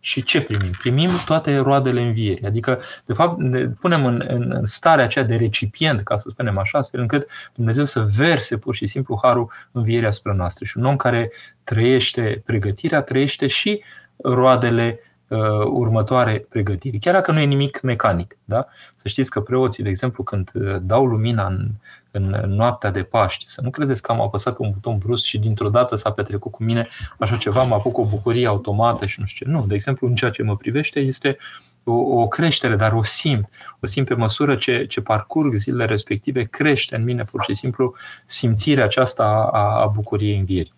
[0.00, 0.70] Și ce primim?
[0.78, 2.46] Primim toate roadele învierii.
[2.46, 6.58] Adică, de fapt, ne punem în, în, în starea aceea de recipient, ca să spunem
[6.58, 10.64] așa, astfel încât Dumnezeu să verse pur și simplu harul învierii asupra noastră.
[10.64, 11.32] Și un om care
[11.64, 13.82] trăiește pregătirea, trăiește și
[14.16, 15.00] roadele
[15.32, 18.36] uh, următoare pregătiri, chiar dacă nu e nimic mecanic.
[18.44, 18.66] Da?
[18.94, 21.68] Să știți că preoții, de exemplu, când uh, dau lumina în,
[22.10, 25.38] în noaptea de Paști, să nu credeți că am apăsat pe un buton brusc și
[25.38, 29.26] dintr-o dată s-a petrecut cu mine așa ceva, mă apuc o bucurie automată și nu
[29.26, 29.52] știu ce.
[29.52, 31.36] Nu, de exemplu, în ceea ce mă privește este
[31.84, 33.48] o, o creștere, dar o simt.
[33.80, 37.94] O simt pe măsură ce, ce parcurg zilele respective, crește în mine pur și simplu
[38.26, 40.72] simțirea aceasta a, a bucuriei învierii.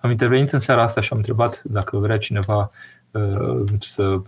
[0.00, 3.03] Am intervenit în seara asta și am întrebat dacă vrea cineva Uh,
[3.78, 4.20] să,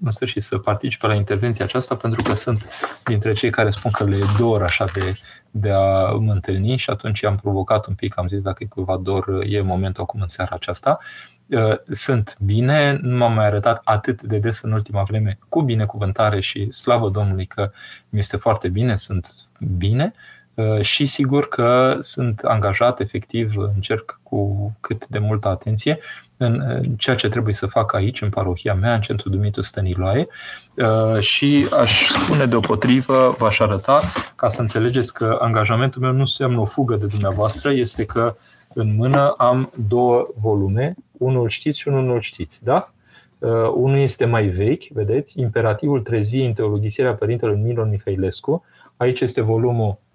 [0.00, 2.68] în sfârșit, să participe la intervenția aceasta, pentru că sunt
[3.04, 5.16] dintre cei care spun că le dor așa de,
[5.50, 8.96] de a mă întâlni și atunci am provocat un pic, am zis dacă e cuiva
[8.96, 10.98] dor, e momentul acum în seara aceasta.
[11.46, 16.40] Uh, sunt bine, nu m-am mai arătat atât de des în ultima vreme cu binecuvântare
[16.40, 17.70] și slavă Domnului că
[18.08, 19.34] mi este foarte bine, sunt
[19.76, 20.35] bine Uh,
[20.80, 25.98] și sigur că sunt angajat efectiv, încerc cu cât de multă atenție
[26.36, 30.26] în ceea ce trebuie să fac aici, în parohia mea, în centrul Dumitru Stăniloae
[30.76, 34.00] uh, și aș spune deopotrivă, v-aș arăta,
[34.36, 38.36] ca să înțelegeți că angajamentul meu nu înseamnă o fugă de dumneavoastră, este că
[38.74, 42.90] în mână am două volume, unul știți și unul nu știți, da?
[43.38, 48.64] Uh, unul este mai vechi, vedeți, Imperativul treziei în teologisirea Părintelui Milon Mihailescu.
[48.96, 50.05] Aici este volumul Uh,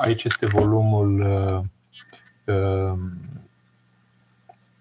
[0.00, 2.98] aici este volumul uh, uh,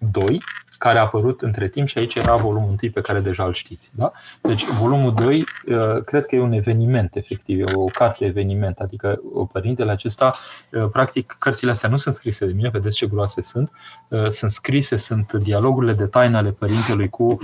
[0.10, 0.42] 2,
[0.78, 3.92] care a apărut între timp și aici era volumul 1 pe care deja îl știți.
[3.94, 4.12] Da?
[4.42, 9.22] Deci volumul 2 uh, cred că e un eveniment efectiv, e o carte eveniment, adică
[9.52, 10.34] părintele acesta,
[10.72, 13.72] uh, practic cărțile astea nu sunt scrise de mine, vedeți ce groase sunt,
[14.08, 17.38] uh, sunt scrise, sunt dialogurile de taină ale părintelui cu,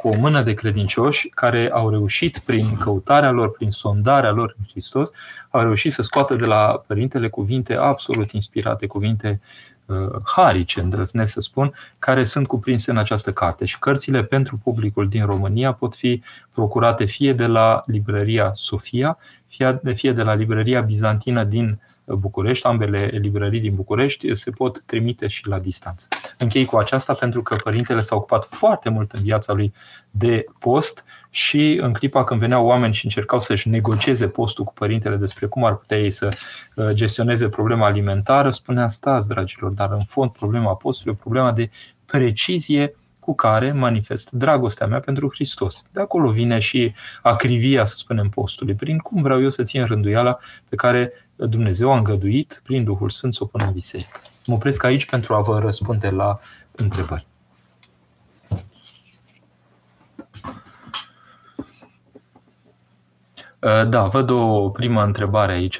[0.00, 4.64] cu o mână de credincioși care au reușit prin căutarea lor, prin sondarea lor în
[4.70, 5.10] Hristos,
[5.50, 9.77] au reușit să scoată de la părintele cuvinte absolut inspirate, cuvinte Uh,
[10.24, 13.64] harice, îndrăznesc să spun, care sunt cuprinse în această carte.
[13.64, 16.22] Și cărțile pentru publicul din România pot fi
[16.52, 19.18] procurate fie de la librăria Sofia,
[19.94, 21.80] fie de la librăria bizantină din
[22.14, 26.08] București, ambele librării din București se pot trimite și la distanță.
[26.38, 29.72] Închei cu aceasta pentru că părintele s-a ocupat foarte mult în viața lui
[30.10, 35.16] de post și în clipa când veneau oameni și încercau să-și negocieze postul cu părintele
[35.16, 36.28] despre cum ar putea ei să
[36.74, 41.52] uh, gestioneze problema alimentară, spunea, stați dragilor, dar în fond problema postului e o problemă
[41.52, 41.70] de
[42.06, 42.94] precizie
[43.28, 45.86] cu care manifest dragostea mea pentru Hristos.
[45.92, 50.38] De acolo vine și acrivia, să spunem, postului, prin cum vreau eu să țin rânduiala
[50.68, 51.12] pe care
[51.46, 54.20] Dumnezeu a îngăduit prin Duhul Sfânt să o pună în biserică.
[54.46, 56.38] Mă opresc aici pentru a vă răspunde la
[56.70, 57.26] întrebări.
[63.88, 65.78] Da, văd o primă întrebare aici.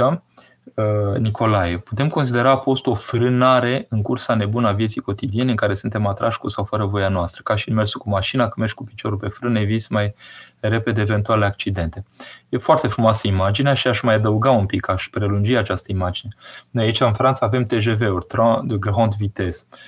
[0.79, 5.75] Uh, Nicolae, putem considera post o frânare în cursa nebună a vieții cotidiene în care
[5.75, 8.75] suntem atrași cu sau fără voia noastră, ca și în mersul cu mașina, când mergi
[8.75, 10.15] cu piciorul pe frână, eviți mai
[10.61, 12.05] repede eventuale accidente.
[12.49, 16.33] E foarte frumoasă imaginea și aș mai adăuga un pic, aș prelungi această imagine.
[16.71, 19.79] Noi aici în Franța avem TGV-uri, train de grande vitesse, uh,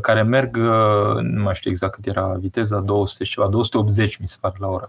[0.00, 4.36] care merg, uh, nu mai știu exact cât era viteza, 200 ceva, 280 mi se
[4.40, 4.88] pare la oră.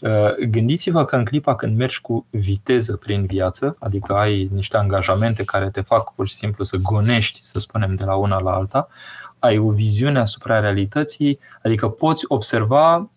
[0.00, 5.44] Uh, gândiți-vă că în clipa când mergi cu viteză prin viață, adică ai niște angajamente
[5.44, 8.88] care te fac pur și simplu să gonești, să spunem, de la una la alta,
[9.38, 13.10] ai o viziune asupra realității, adică poți observa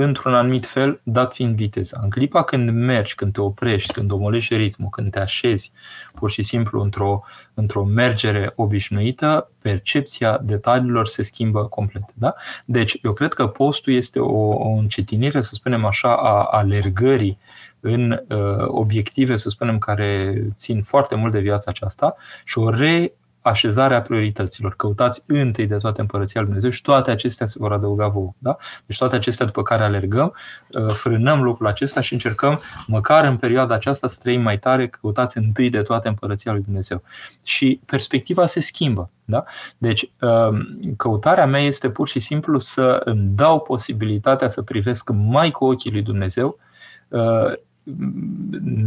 [0.00, 2.00] într-un anumit fel, dat fiind viteza.
[2.02, 5.72] În clipa când mergi, când te oprești, când omolești ritmul, când te așezi
[6.14, 7.22] pur și simplu într-o,
[7.54, 12.04] într-o mergere obișnuită, percepția detaliilor se schimbă complet.
[12.14, 12.34] Da?
[12.64, 17.38] Deci, eu cred că postul este o, o încetinire, să spunem așa, a alergării
[17.80, 23.12] în uh, obiective, să spunem, care țin foarte mult de viața aceasta și o re
[23.40, 24.74] așezarea priorităților.
[24.76, 28.32] Căutați întâi de toate împărăția lui Dumnezeu și toate acestea se vor adăuga vouă.
[28.38, 28.56] Da?
[28.86, 30.34] Deci toate acestea după care alergăm,
[30.68, 35.38] uh, frânăm lucrul acesta și încercăm, măcar în perioada aceasta, să trăim mai tare, căutați
[35.38, 37.02] întâi de toate împărăția lui Dumnezeu.
[37.44, 39.10] Și perspectiva se schimbă.
[39.24, 39.44] Da?
[39.78, 45.50] Deci, um, căutarea mea este pur și simplu să îmi dau posibilitatea să privesc mai
[45.50, 46.58] cu ochii lui Dumnezeu
[47.08, 47.52] uh,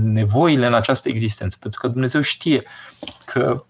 [0.04, 1.58] nevoile în această existență.
[1.60, 2.64] Pentru că Dumnezeu știe
[3.26, 3.64] că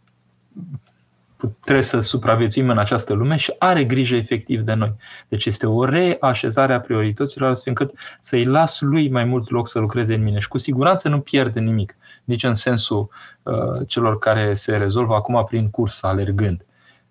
[1.59, 4.93] trebuie să supraviețuim în această lume și are grijă efectiv de noi.
[5.27, 9.79] Deci este o reașezare a priorităților astfel încât să-i las lui mai mult loc să
[9.79, 13.09] lucreze în mine și cu siguranță nu pierde nimic, nici în sensul
[13.43, 16.65] uh, celor care se rezolvă acum prin curs, alergând.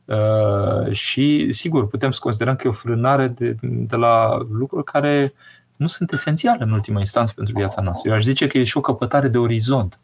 [0.05, 5.33] Uh, și sigur, putem să considerăm că e o frânare de, de la lucruri care
[5.81, 8.11] nu sunt esențiale în ultima instanță pentru viața noastră.
[8.11, 9.99] Eu aș zice că e și o căpătare de orizont.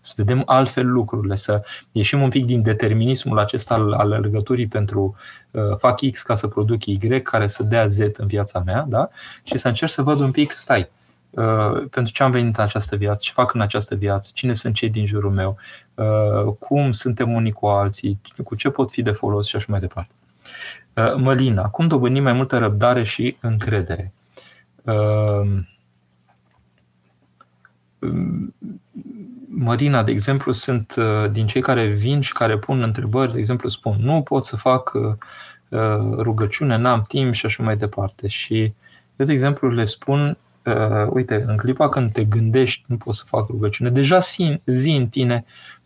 [0.00, 5.16] Să vedem altfel lucrurile, să ieșim un pic din determinismul acesta al, al legăturii pentru
[5.50, 9.08] uh, fac X ca să produc Y, care să dea Z în viața mea, da?
[9.42, 10.90] și să încerc să văd un pic, stai,
[11.30, 14.74] Uh, pentru ce am venit în această viață, ce fac în această viață, cine sunt
[14.74, 15.56] cei din jurul meu,
[15.94, 19.80] uh, cum suntem unii cu alții, cu ce pot fi de folos și așa mai
[19.80, 20.10] departe.
[20.94, 24.12] Uh, Mălina, cum dobândim mai multă răbdare și încredere?
[24.84, 25.66] Ehm,
[29.48, 33.68] Marina, de exemplu, sunt uh, din cei care vin și care pun întrebări, de exemplu,
[33.68, 35.14] spun nu pot să fac uh,
[35.68, 38.28] uh, rugăciune, n-am timp și așa mai departe.
[38.28, 38.62] Și
[39.16, 40.36] eu, de exemplu, le spun,
[41.08, 45.08] uite, în clipa când te gândești, nu pot să fac rugăciune, deja zi, zi în
[45.08, 45.79] tine Uh,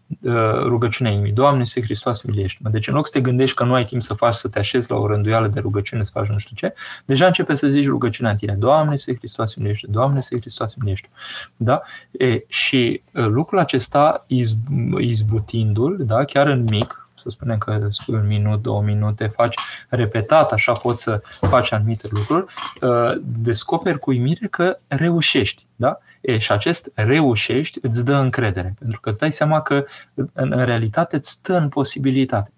[0.63, 1.33] rugăciunea inimii.
[1.33, 2.71] Doamne, Iisuse Hristos, miliește-mă.
[2.71, 4.91] Deci în loc să te gândești că nu ai timp să faci, să te așezi
[4.91, 6.75] la o rânduială de rugăciune, să faci nu știu ce,
[7.05, 8.55] deja începe să zici rugăciunea în tine.
[8.59, 11.09] Doamne, Iisuse Hristos, miliește Doamne, Iisuse Hristos, miliește
[11.57, 11.83] da?
[12.11, 14.59] E, și uh, lucrul acesta, izb,
[14.99, 20.53] izbutindu-l, da, chiar în mic, să spunem că spui un minut, două minute, faci repetat,
[20.53, 22.45] așa poți să faci anumite lucruri,
[22.81, 25.67] uh, descoperi cu uimire că reușești.
[25.77, 25.99] Da?
[26.21, 29.85] E, și acest reușești îți dă încredere, pentru că îți dai seama că
[30.15, 32.53] în, în realitate îți stă în posibilitate.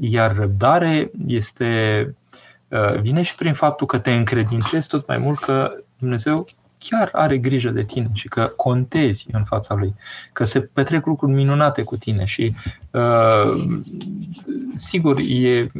[0.00, 2.14] Iar răbdare este,
[3.00, 6.44] vine și prin faptul că te încredințezi tot mai mult că Dumnezeu
[6.82, 9.94] chiar are grijă de tine și că contezi în fața lui,
[10.32, 12.54] că se petrec lucruri minunate cu tine și
[12.90, 13.52] uh,
[14.74, 15.70] sigur e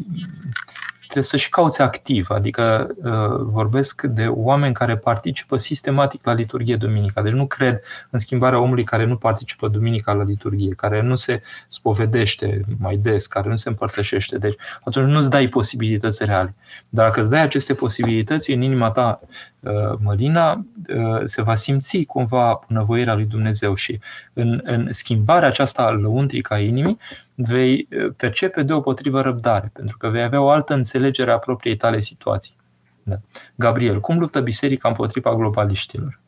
[1.12, 7.22] trebuie să-și cauți activ, adică uh, vorbesc de oameni care participă sistematic la liturghie duminica.
[7.22, 11.42] Deci nu cred în schimbarea omului care nu participă duminica la liturghie, care nu se
[11.68, 14.38] spovedește mai des, care nu se împărtășește.
[14.38, 16.54] Deci atunci nu-ți dai posibilități reale.
[16.88, 19.20] Dar dacă îți dai aceste posibilități în inima ta,
[19.60, 24.00] uh, Mălina, uh, se va simți cumva bunăvoirea lui Dumnezeu și
[24.32, 26.98] în, în schimbarea aceasta lăuntrică a inimii,
[27.34, 32.56] vei percepe deopotrivă răbdare, pentru că vei avea o altă înțelegere a propriei tale situații.
[33.02, 33.16] Da.
[33.54, 36.20] Gabriel, cum luptă biserica împotriva globaliștilor?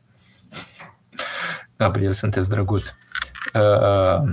[1.77, 2.95] Gabriel, sunteți drăguți.
[3.55, 4.33] Uh,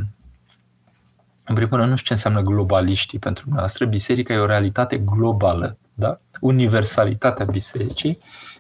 [1.44, 3.86] în primul rând, nu știu ce înseamnă globaliștii pentru noastră.
[3.86, 5.78] Biserica e o realitate globală.
[5.94, 6.20] Da?
[6.40, 8.18] Universalitatea bisericii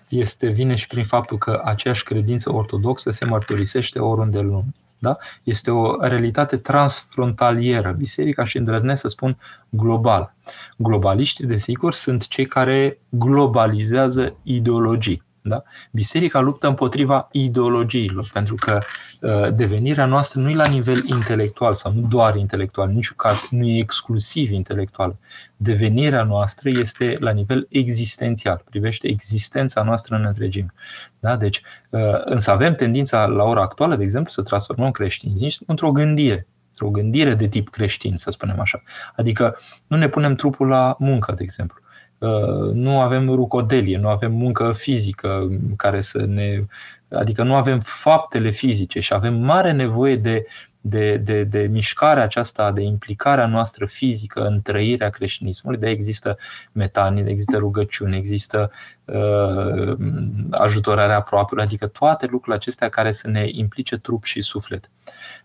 [0.09, 4.73] este, vine și prin faptul că aceeași credință ortodoxă se mărturisește oriunde în lume.
[5.01, 5.17] Da?
[5.43, 7.91] Este o realitate transfrontalieră.
[7.91, 9.37] Biserica și îndrăznesc să spun
[9.69, 10.33] global.
[10.77, 15.23] Globaliștii, desigur, sunt cei care globalizează ideologii.
[15.43, 15.63] Da?
[15.91, 18.79] Biserica luptă împotriva ideologiilor, pentru că
[19.21, 23.47] uh, devenirea noastră nu e la nivel intelectual sau nu doar intelectual, în niciun caz
[23.49, 25.15] nu e exclusiv intelectual.
[25.57, 30.73] Devenirea noastră este la nivel existențial, privește existența noastră în întregime.
[31.19, 31.35] Da?
[31.35, 36.47] Deci, uh, însă avem tendința la ora actuală, de exemplu, să transformăm creștinism într-o gândire,
[36.67, 38.83] într-o gândire de tip creștin, să spunem așa.
[39.15, 41.90] Adică nu ne punem trupul la muncă, de exemplu Uh,
[42.73, 46.63] nu avem rucodelie, nu avem muncă fizică care să ne.
[47.09, 50.45] adică nu avem faptele fizice și avem mare nevoie de,
[50.81, 55.79] de, de, de mișcarea aceasta, de implicarea noastră fizică în trăirea creștinismului.
[55.79, 56.37] De există
[56.71, 58.71] metanie, există rugăciune, există
[59.05, 59.97] uh,
[60.51, 64.89] ajutorarea aproape, adică toate lucrurile acestea care să ne implice trup și suflet.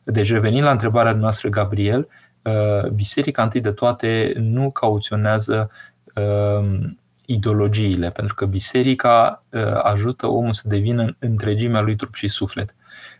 [0.03, 2.09] Deci, revenind la întrebarea noastră, Gabriel,
[2.43, 5.95] uh, biserica întâi de toate nu cauționează uh,
[7.27, 12.75] ideologiile, pentru că biserica uh, ajută omul să devină în întregimea lui trup și suflet.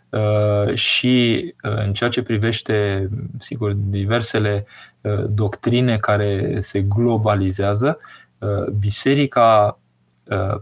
[0.09, 4.65] Uh, și uh, în ceea ce privește, sigur, diversele
[5.01, 7.99] uh, doctrine care se globalizează,
[8.37, 9.86] uh, biserica Uh,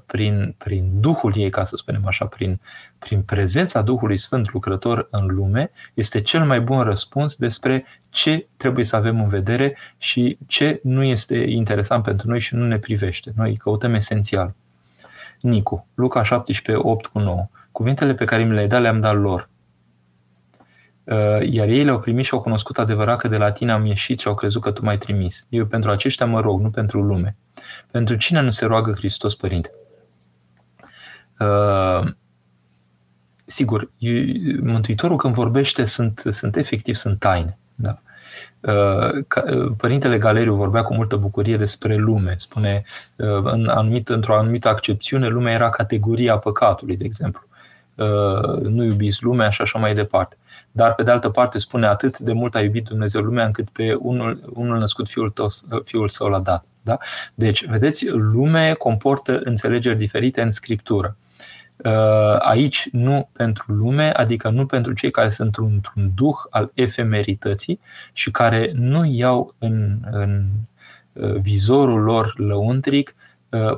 [0.06, 2.60] prin, prin Duhul ei, ca să spunem așa, prin,
[3.00, 8.86] prin prezența Duhului Sfânt lucrător în lume, este cel mai bun răspuns despre ce trebuie
[8.86, 13.32] să avem în vedere și ce nu este interesant pentru noi și nu ne privește.
[13.36, 14.54] Noi căutăm esențial.
[15.42, 17.48] Nicu, Luca 17, 8 cu 9.
[17.72, 19.50] Cuvintele pe care mi le-ai dat le-am dat lor.
[21.04, 24.20] Uh, iar ei le-au primit și au cunoscut adevărat că de la tine am ieșit
[24.20, 25.48] și au crezut că tu m-ai trimis.
[25.50, 27.36] Eu pentru aceștia mă rog, nu pentru lume.
[27.92, 29.72] Pentru cine nu se roagă Hristos Părinte?
[31.40, 32.12] Uh,
[33.46, 33.92] sigur,
[34.62, 37.58] Mântuitorul când vorbește sunt, sunt efectiv, sunt taine.
[37.76, 38.00] Da.
[38.60, 39.24] Uh,
[39.78, 42.34] Părintele Galeriu vorbea cu multă bucurie despre lume.
[42.38, 42.84] Spune,
[43.16, 47.44] uh, în anumit, într-o anumită accepțiune, lumea era categoria păcatului, de exemplu.
[47.96, 50.38] Uh, nu iubiți lumea și așa mai departe.
[50.72, 53.94] Dar, pe de altă parte, spune atât de mult a iubit Dumnezeu lumea încât pe
[53.94, 55.48] unul, unul născut fiul, tău,
[55.84, 56.66] fiul său l-a dat.
[56.86, 56.98] Da?
[57.36, 61.18] Deci, vedeți, lume comportă înțelegeri diferite în scriptură.
[61.78, 67.80] Uh, aici nu pentru lume, adică nu pentru cei care sunt într-un duh al efemerității
[68.14, 70.46] și care nu iau în, în
[71.14, 73.25] uh, vizorul lor lăuntric Uh,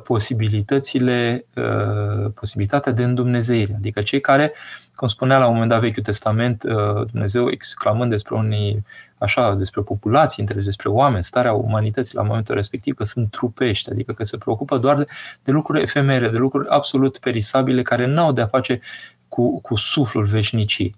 [0.02, 3.74] posibilitățile, uh, posibilitatea de îndumnezeire.
[3.76, 4.52] Adică cei care,
[4.94, 8.84] cum spunea la un moment dat Vechiul Testament, uh, Dumnezeu exclamând despre unii,
[9.18, 14.12] așa, despre populații întregi, despre oameni, starea umanității la momentul respectiv, că sunt trupești, adică
[14.12, 15.06] că se preocupă doar de,
[15.44, 18.80] de lucruri efemere, de lucruri absolut perisabile care n-au de a face
[19.28, 20.94] cu, cu suflul veșnicii.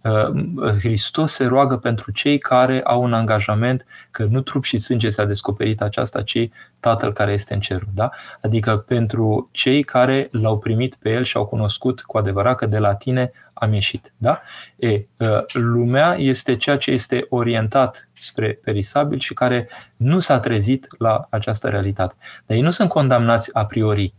[0.00, 5.10] Uh, Hristos se roagă pentru cei care au un angajament că nu trup și sânge
[5.10, 6.48] s-a descoperit aceasta, ci
[6.80, 7.88] Tatăl care este în cerul.
[7.94, 8.10] Da?
[8.42, 12.78] Adică pentru cei care l-au primit pe El și au cunoscut cu adevărat că de
[12.78, 14.12] la tine am ieșit.
[14.16, 14.40] Da?
[14.76, 20.86] E, uh, lumea este ceea ce este orientat spre perisabil și care nu s-a trezit
[20.98, 22.14] la această realitate.
[22.46, 24.14] Dar ei nu sunt condamnați a priori.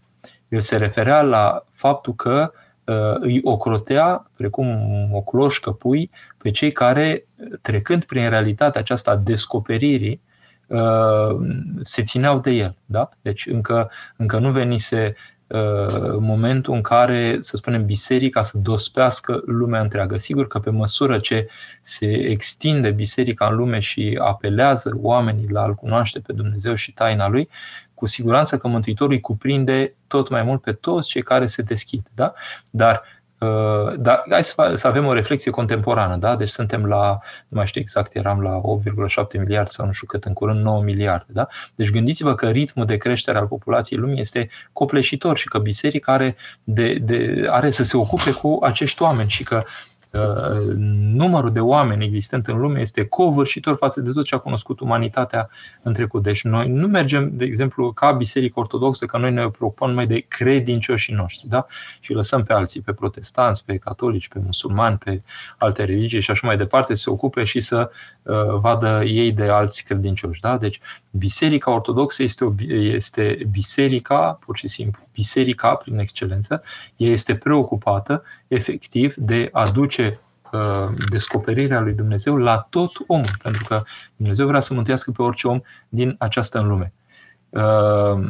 [0.47, 2.66] El se referea la faptul că uh, Uh,
[3.19, 4.67] îi ocrotea, precum
[5.13, 7.25] o cloșcă pui, pe cei care,
[7.61, 10.21] trecând prin realitatea aceasta a descoperirii,
[10.67, 11.37] uh,
[11.81, 12.75] se țineau de el.
[12.85, 13.09] Da?
[13.21, 15.15] Deci încă, încă nu venise
[15.47, 20.17] uh, momentul în care, să spunem, biserica să dospească lumea întreagă.
[20.17, 21.47] Sigur că pe măsură ce
[21.81, 27.27] se extinde biserica în lume și apelează oamenii la a-L cunoaște pe Dumnezeu și taina
[27.27, 27.49] Lui,
[27.97, 32.07] cu siguranță că Mântuitorul îi cuprinde tot mai mult pe toți cei care se deschid.
[32.13, 32.33] Da?
[32.69, 33.03] Dar
[33.39, 36.35] Uh, dar hai să, să avem o reflexie contemporană, da?
[36.35, 40.23] Deci suntem la, nu mai știu exact, eram la 8,7 miliarde sau nu știu cât,
[40.23, 41.47] în curând 9 miliarde, da?
[41.75, 46.35] Deci gândiți-vă că ritmul de creștere al populației lumii este copleșitor și că biserica are,
[46.63, 49.63] de, de, are să se ocupe cu acești oameni și că
[51.17, 55.49] numărul de oameni existent în lume este covârșitor față de tot ce a cunoscut umanitatea
[55.83, 56.23] în trecut.
[56.23, 60.25] Deci noi nu mergem, de exemplu, ca biserică ortodoxă, că noi ne preocupăm numai de
[60.27, 61.65] credincioșii noștri, da?
[61.99, 65.21] Și lăsăm pe alții, pe protestanți, pe catolici, pe musulmani, pe
[65.57, 67.89] alte religii și așa mai departe, să se ocupe și să
[68.23, 70.57] uh, vadă ei de alți credincioși, da?
[70.57, 70.79] Deci
[71.11, 76.63] biserica ortodoxă este, o, este biserica, pur și simplu, biserica prin excelență,
[76.95, 80.06] ea este preocupată efectiv de a duce uh,
[81.09, 83.81] descoperirea lui Dumnezeu la tot omul, pentru că
[84.15, 86.93] Dumnezeu vrea să mântuiască pe orice om din această în lume.
[87.49, 88.29] Uh,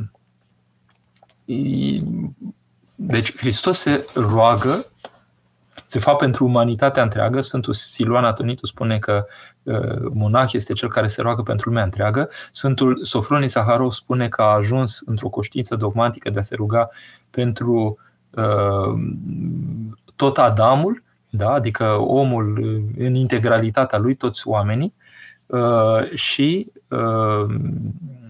[2.96, 4.86] deci Hristos se roagă,
[5.86, 7.42] se fac pentru umanitatea întreagă.
[7.42, 9.26] Sfântul Siluan Atonitu spune că
[9.64, 12.30] uh, monah este cel care se roagă pentru lumea întreagă.
[12.52, 16.90] Sfântul Sofronie Saharov spune că a ajuns într-o conștiință dogmatică de a se ruga
[17.30, 17.98] pentru
[20.16, 21.52] tot Adamul, da?
[21.52, 22.58] adică omul
[22.98, 24.94] în integralitatea lui, toți oamenii,
[25.46, 27.56] uh, și uh,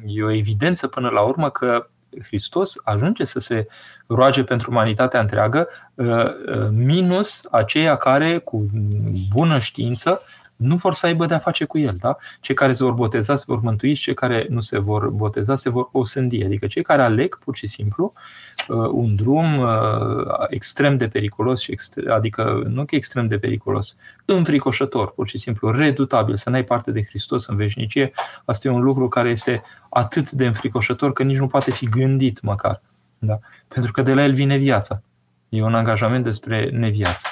[0.05, 1.87] e o evidență până la urmă că
[2.25, 3.67] Hristos ajunge să se
[4.07, 6.35] roage pentru umanitatea întreagă, uh,
[6.71, 8.69] minus aceia care, cu
[9.33, 10.21] bună știință,
[10.57, 11.95] nu vor să aibă de-a face cu el.
[11.99, 12.17] Da?
[12.41, 15.55] Cei care se vor boteza se vor mântui și cei care nu se vor boteza
[15.55, 16.43] se vor osândi.
[16.43, 18.13] Adică cei care aleg pur și simplu
[18.67, 19.67] uh, un drum uh,
[20.49, 25.71] extrem de periculos, și extre- adică nu că extrem de periculos, înfricoșător, pur și simplu,
[25.71, 28.11] redutabil, să n-ai parte de Hristos în veșnicie,
[28.45, 32.41] asta e un lucru care este atât de înfricoșător că nici nu poate fi gândit
[32.41, 32.81] măcar.
[33.19, 33.39] Da?
[33.67, 35.01] Pentru că de la el vine viața.
[35.49, 37.27] E un angajament despre neviață.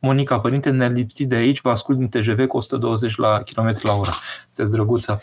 [0.00, 3.92] Monica, părinte, ne-a lipsit de aici, vă ascult din TGV cu 120 la km la
[3.92, 4.10] oră.
[4.44, 5.20] Sunteți drăguță.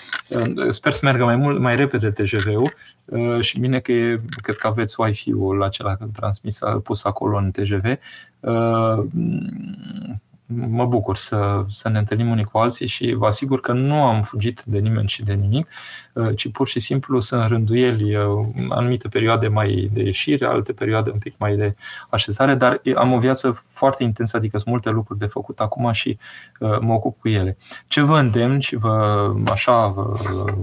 [0.67, 2.73] Sper să meargă mai mult, mai repede TGV-ul
[3.05, 7.86] uh, și bine că e, cred că aveți Wi-Fi-ul acela transmis, pus acolo în TGV
[8.39, 9.03] uh,
[10.47, 14.21] mă bucur să, să ne întâlnim unii cu alții și vă asigur că nu am
[14.21, 15.67] fugit de nimeni și de nimic,
[16.13, 21.09] uh, ci pur și simplu sunt rânduieli uh, anumite perioade mai de ieșire, alte perioade
[21.09, 21.75] un pic mai de
[22.09, 26.17] așezare, dar am o viață foarte intensă, adică sunt multe lucruri de făcut acum și
[26.59, 27.57] uh, mă ocup cu ele.
[27.87, 30.13] Ce vă îndemn și vă, așa, vă,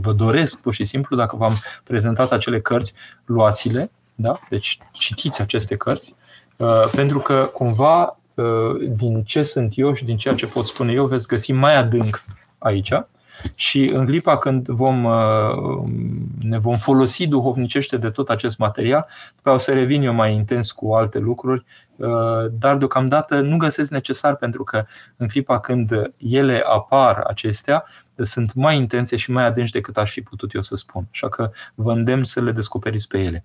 [0.00, 4.40] vă doresc pur și simplu, dacă v-am prezentat acele cărți, luați-le, da?
[4.48, 6.14] deci citiți aceste cărți,
[6.92, 8.16] pentru că cumva
[8.88, 12.24] din ce sunt eu și din ceea ce pot spune eu, veți găsi mai adânc
[12.58, 12.92] aici.
[13.54, 15.88] Și în clipa când vom, uh,
[16.40, 20.72] ne vom folosi duhovnicește de tot acest material, după o să revin eu mai intens
[20.72, 21.64] cu alte lucruri,
[21.96, 22.08] uh,
[22.58, 24.84] dar deocamdată nu găsesc necesar pentru că
[25.16, 27.84] în clipa când ele apar acestea,
[28.16, 31.08] sunt mai intense și mai adânci decât aș fi putut eu să spun.
[31.12, 33.44] Așa că vă îndemn să le descoperiți pe ele.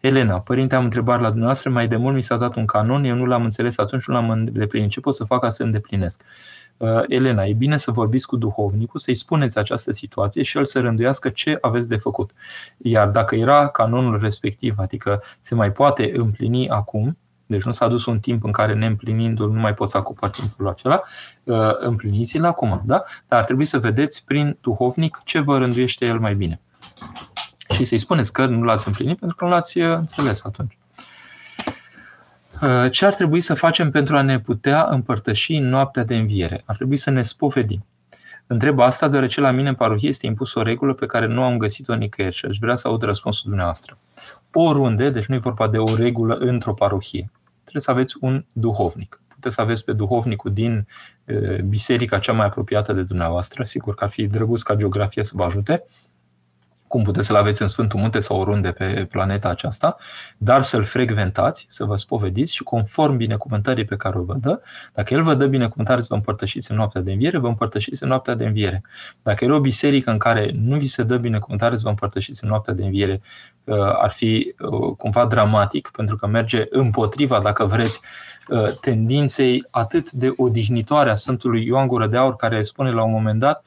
[0.00, 3.14] Elena, părinte, am întrebare la dumneavoastră, mai de mult mi s-a dat un canon, eu
[3.14, 4.90] nu l-am înțeles atunci, nu l-am îndeplinit.
[4.90, 6.22] Ce pot să fac ca să îndeplinesc?
[6.22, 6.65] Uh,
[7.06, 11.28] Elena, e bine să vorbiți cu duhovnicul, să-i spuneți această situație și el să rânduiască
[11.28, 12.30] ce aveți de făcut.
[12.76, 17.16] Iar dacă era canonul respectiv, adică se mai poate împlini acum,
[17.46, 20.68] deci nu s-a dus un timp în care neîmplinindu-l nu mai poți să acoperi timpul
[20.68, 21.02] acela,
[21.44, 23.02] uh, împliniți-l acum, da?
[23.28, 26.60] Dar ar trebui să vedeți prin duhovnic ce vă rânduiește el mai bine.
[27.68, 30.78] Și să-i spuneți că nu l-ați împlinit pentru că nu l-ați uh, înțeles atunci.
[32.62, 36.62] Uh, ce ar trebui să facem pentru a ne putea împărtăși în noaptea de înviere?
[36.64, 37.86] Ar trebui să ne spovedim.
[38.46, 41.56] Întreb asta deoarece la mine în parohie este impus o regulă pe care nu am
[41.56, 43.98] găsit-o nicăieri și aș vrea să aud răspunsul dumneavoastră.
[44.52, 47.30] Oriunde, deci nu e vorba de o regulă într-o parohie,
[47.62, 49.20] trebuie să aveți un duhovnic.
[49.28, 50.86] Puteți să aveți pe duhovnicul din
[51.24, 55.32] uh, biserica cea mai apropiată de dumneavoastră, sigur că ar fi drăguț ca geografie să
[55.34, 55.84] vă ajute,
[56.96, 59.96] cum puteți să-l aveți în Sfântul Munte sau oriunde pe planeta aceasta,
[60.36, 64.60] dar să-l frecventați, să vă spovediți și conform binecuvântării pe care o vă dă,
[64.94, 68.08] dacă el vă dă binecuvântare să vă împărtășiți în noaptea de înviere, vă împărtășiți în
[68.08, 68.82] noaptea de înviere.
[69.22, 72.48] Dacă e o biserică în care nu vi se dă binecuvântare să vă împărtășiți în
[72.50, 73.20] noaptea de înviere,
[73.64, 78.00] uh, ar fi uh, cumva dramatic, pentru că merge împotriva, dacă vreți,
[78.48, 83.10] uh, tendinței atât de odihnitoare a Sfântului Ioan Gură de Aur, care spune la un
[83.10, 83.64] moment dat,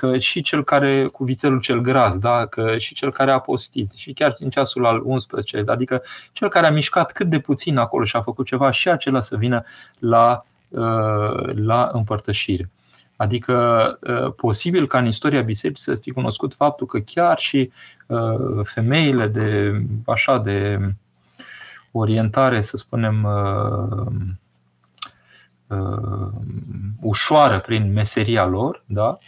[0.00, 2.46] că și cel care cu vițelul cel gras, da?
[2.46, 6.66] că și cel care a postit, și chiar în ceasul al 11, adică cel care
[6.66, 9.62] a mișcat cât de puțin acolo și a făcut ceva, și acela să vină
[9.98, 12.70] la, uh, la împărtășire.
[13.16, 13.98] Adică
[14.36, 17.70] posibil ca în istoria bisericii să fi cunoscut faptul că chiar și
[18.62, 20.78] femeile de așa de
[21.92, 23.28] orientare, să spunem,
[27.00, 29.18] ușoară prin meseria lor, da?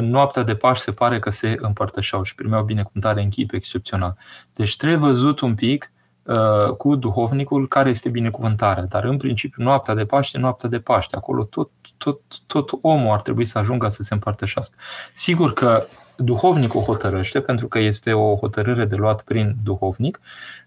[0.00, 4.16] Noaptea de Paști se pare că se împărtășeau și primeau binecuvântare în chip excepțional.
[4.54, 8.84] Deci trebuie văzut un pic uh, cu duhovnicul care este binecuvântarea.
[8.84, 11.16] Dar în principiu noaptea de Paște, noaptea de Paște.
[11.16, 14.76] Acolo tot, tot, tot omul ar trebui să ajungă să se împărtășească.
[15.14, 15.86] Sigur că
[16.16, 20.20] duhovnicul hotărăște, pentru că este o hotărâre de luat prin duhovnic,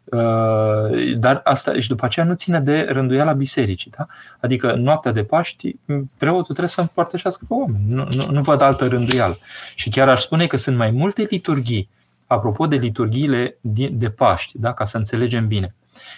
[0.04, 3.91] uh, dar asta și după aceea nu ține de rânduiala bisericii.
[3.98, 4.06] Da?
[4.39, 5.76] Adică noaptea de Paști,
[6.18, 7.84] preotul trebuie să împărtășească pe oameni.
[7.88, 9.38] Nu, nu, nu văd altă rânduială.
[9.76, 11.89] Și chiar aș spune că sunt mai multe liturghii,
[12.28, 13.58] apropo de liturghiile
[13.91, 14.74] de Paști, da?
[14.74, 15.76] ca să înțelegem bine.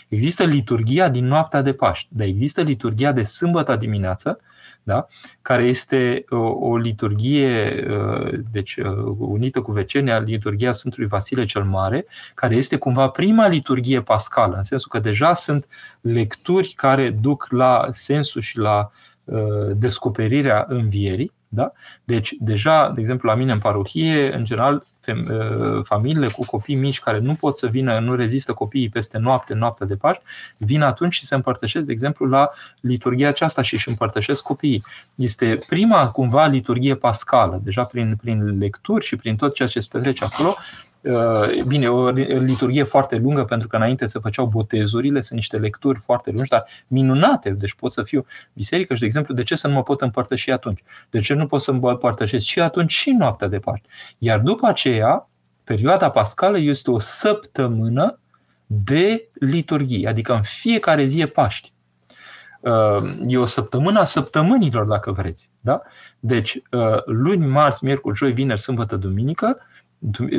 [0.07, 4.39] Există liturgia din noaptea de Paști, dar există liturgia de sâmbătă dimineață,
[4.87, 5.07] da?
[5.41, 11.63] care este o, o liturghie uh, deci, uh, unită cu vecenia, liturghia Sfântului Vasile cel
[11.63, 15.67] Mare, care este cumva prima liturghie pascală, în sensul că deja sunt
[16.01, 18.91] lecturi care duc la sensul și la
[19.23, 21.31] uh, descoperirea învierii.
[21.47, 21.71] Da?
[22.03, 24.96] Deci, deja, de exemplu, la mine în parohie, în general, Uh,
[25.83, 29.85] familiile cu copii mici care nu pot să vină, nu rezistă copiii peste noapte, noaptea
[29.85, 30.23] de Paști,
[30.57, 32.49] vin atunci și se împărtășesc, de exemplu, la
[32.79, 34.83] liturgia aceasta și își împărtășesc copiii.
[35.15, 39.87] Este prima, cumva, liturgie pascală, deja prin, prin lecturi și prin tot ceea ce se
[39.91, 40.86] petrece acolo, Uh,
[41.67, 46.31] bine, o liturghie foarte lungă, pentru că înainte se făceau botezurile, sunt niște lecturi foarte
[46.31, 49.73] lungi, dar minunate, deci pot să fiu biserică și, de exemplu, de ce să nu
[49.73, 50.83] mă pot împărtăși atunci?
[51.09, 53.87] De ce nu pot să mă împărtășesc și atunci și noaptea de Paște?
[54.17, 55.29] Iar după aceea,
[55.63, 58.19] perioada pascală este o săptămână
[58.65, 61.73] de liturghie, adică în fiecare zi e Paști.
[62.59, 65.49] Uh, e o săptămână a săptămânilor, dacă vreți.
[65.61, 65.81] Da?
[66.19, 69.57] Deci, uh, luni, marți, miercuri, joi, vineri, sâmbătă, duminică,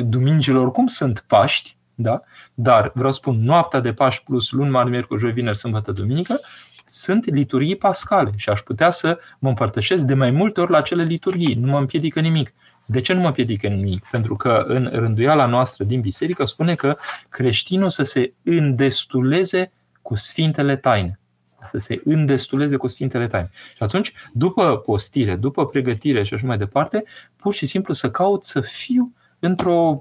[0.03, 2.21] Duminicile oricum sunt Paști, da?
[2.53, 6.39] dar vreau să spun, noaptea de Paști plus luni, mari, miercuri, joi, vineri, sâmbătă, duminică,
[6.85, 11.03] sunt liturghii pascale și aș putea să mă împărtășesc de mai multe ori la acele
[11.03, 11.53] liturghii.
[11.53, 12.53] Nu mă împiedică nimic.
[12.85, 14.05] De ce nu mă împiedică nimic?
[14.11, 16.97] Pentru că în rânduiala noastră din biserică spune că
[17.29, 21.19] creștinul să se îndestuleze cu sfintele taine.
[21.65, 23.49] Să se îndestuleze cu sfintele taine.
[23.75, 27.03] Și atunci, după postire, după pregătire și așa mai departe,
[27.35, 29.99] pur și simplu să caut să fiu într-o,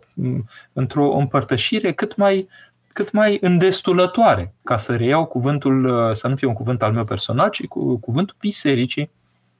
[0.72, 2.48] într-o împărtășire cât mai,
[2.92, 7.50] cât mai îndestulătoare, ca să reiau cuvântul, să nu fie un cuvânt al meu personal,
[7.50, 9.10] ci cu cuvântul bisericii.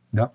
[0.09, 0.33] Da?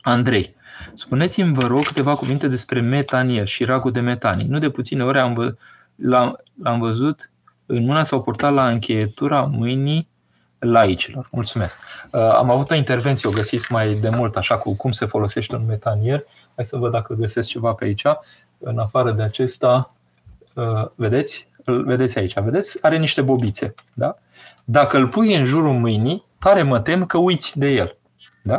[0.00, 0.54] Andrei,
[0.94, 4.46] spuneți-mi, vă rog, câteva cuvinte despre metanier și ragul de metanii.
[4.46, 5.54] Nu de puține ori am vă,
[5.94, 7.30] l-am, l-am văzut
[7.66, 10.08] în mâna sau purtat la încheietura mâinii
[10.58, 11.28] laicilor.
[11.32, 11.78] Mulțumesc.
[12.12, 15.56] Uh, am avut o intervenție, o găsiți mai de mult, așa cu cum se folosește
[15.56, 16.24] un metanier.
[16.54, 18.02] Hai să văd dacă găsesc ceva pe aici
[18.58, 19.94] în afară de acesta,
[20.54, 21.48] uh, vedeți?
[21.64, 22.84] Îl vedeți aici, vedeți?
[22.84, 23.74] Are niște bobițe.
[23.94, 24.16] Da?
[24.64, 27.96] Dacă îl pui în jurul mâinii, tare mă tem că uiți de el.
[28.42, 28.56] Da?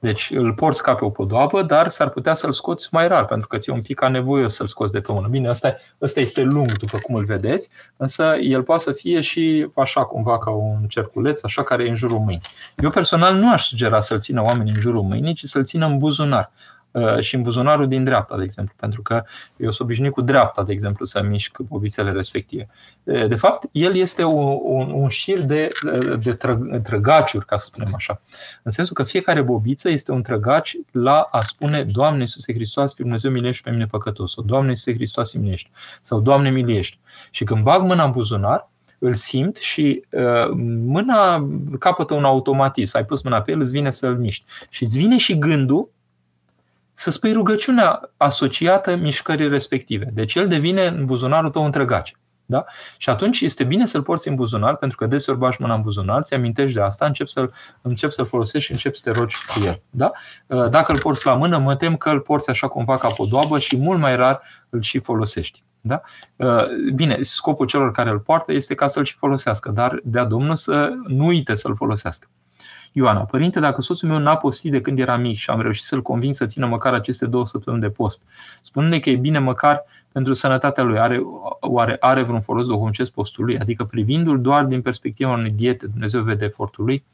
[0.00, 3.48] Deci îl porți ca pe o podoabă, dar s-ar putea să-l scoți mai rar, pentru
[3.48, 5.28] că ți-e un pic nevoie să-l scoți de pe mână.
[5.28, 9.70] Bine, ăsta, ăsta este lung, după cum îl vedeți, însă el poate să fie și
[9.74, 12.42] așa cumva ca un cerculeț, așa care e în jurul mâinii.
[12.76, 15.98] Eu personal nu aș sugera să-l țină oamenii în jurul mâinii, ci să-l țină în
[15.98, 16.50] buzunar.
[16.98, 19.24] Uh, și în buzunarul din dreapta, de exemplu, pentru că
[19.56, 22.68] eu sunt obișnuit cu dreapta, de exemplu, să mișc bobițele respective.
[23.04, 25.70] Uh, de fapt, el este un, un, un șir de,
[26.22, 26.36] de
[26.82, 28.20] trăgaciuri, ca să spunem așa.
[28.62, 33.02] În sensul că fiecare bobiță este un trăgaci la a spune Doamne Iisuse Hristos, pe
[33.02, 35.70] Dumnezeu milește pe mine păcătosul, Doamne Iisuse Hristos miliește,
[36.00, 36.96] sau Doamne miliește.
[37.30, 38.68] Și când bag mâna în buzunar,
[38.98, 40.50] îl simt și uh,
[40.84, 42.96] mâna capătă un automatism.
[42.96, 44.44] Ai pus mâna pe el, îți vine să-l miști.
[44.68, 45.90] Și îți vine și gândul
[46.98, 50.10] să spui rugăciunea asociată mișcării respective.
[50.12, 52.12] Deci el devine în buzunarul tău întregace.
[52.46, 52.64] Da?
[52.96, 56.22] Și atunci este bine să-l porți în buzunar, pentru că deseori bași mâna în buzunar,
[56.22, 59.64] ți amintești de asta, începi să-l, începi să-l folosești și începi să te rogi cu
[59.64, 59.82] el.
[59.90, 60.10] Da?
[60.46, 63.58] Uh, dacă îl porți la mână, mă tem că îl porți așa cumva ca podoabă
[63.58, 65.62] și mult mai rar îl și folosești.
[65.80, 66.00] Da?
[66.36, 70.56] Uh, bine, scopul celor care îl poartă este ca să-l și folosească, dar de-a Domnul
[70.56, 72.28] să nu uite să-l folosească.
[72.98, 76.02] Ioana, părinte, dacă soțul meu n-a postit de când era mic și am reușit să-l
[76.02, 78.22] conving să țină măcar aceste două săptămâni de post,
[78.62, 81.20] spune că e bine măcar pentru sănătatea lui, are,
[81.60, 83.58] oare are vreun folos duhovnicesc postului?
[83.58, 87.04] Adică privindu-l doar din perspectiva unei diete, Dumnezeu vede efortul lui?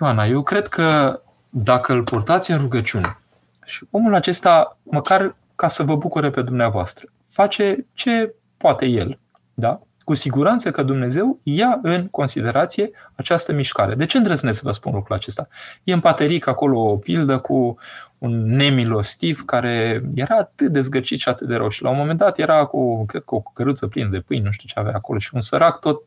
[0.00, 3.18] Ioana, eu cred că dacă îl portați în rugăciune
[3.64, 9.18] și omul acesta, măcar ca să vă bucure pe dumneavoastră, face ce poate el,
[9.54, 9.80] da?
[10.04, 13.94] Cu siguranță că Dumnezeu ia în considerație această mișcare.
[13.94, 15.48] De ce îndrăznesc să vă spun lucrul acesta?
[15.84, 17.78] E în Pateric acolo o pildă cu
[18.18, 21.68] un nemilostiv care era atât de zgăcit și atât de rău.
[21.68, 24.50] Și la un moment dat era cu, cred că o căruță plină de pâine, nu
[24.50, 26.02] știu ce avea acolo, și un sărac tot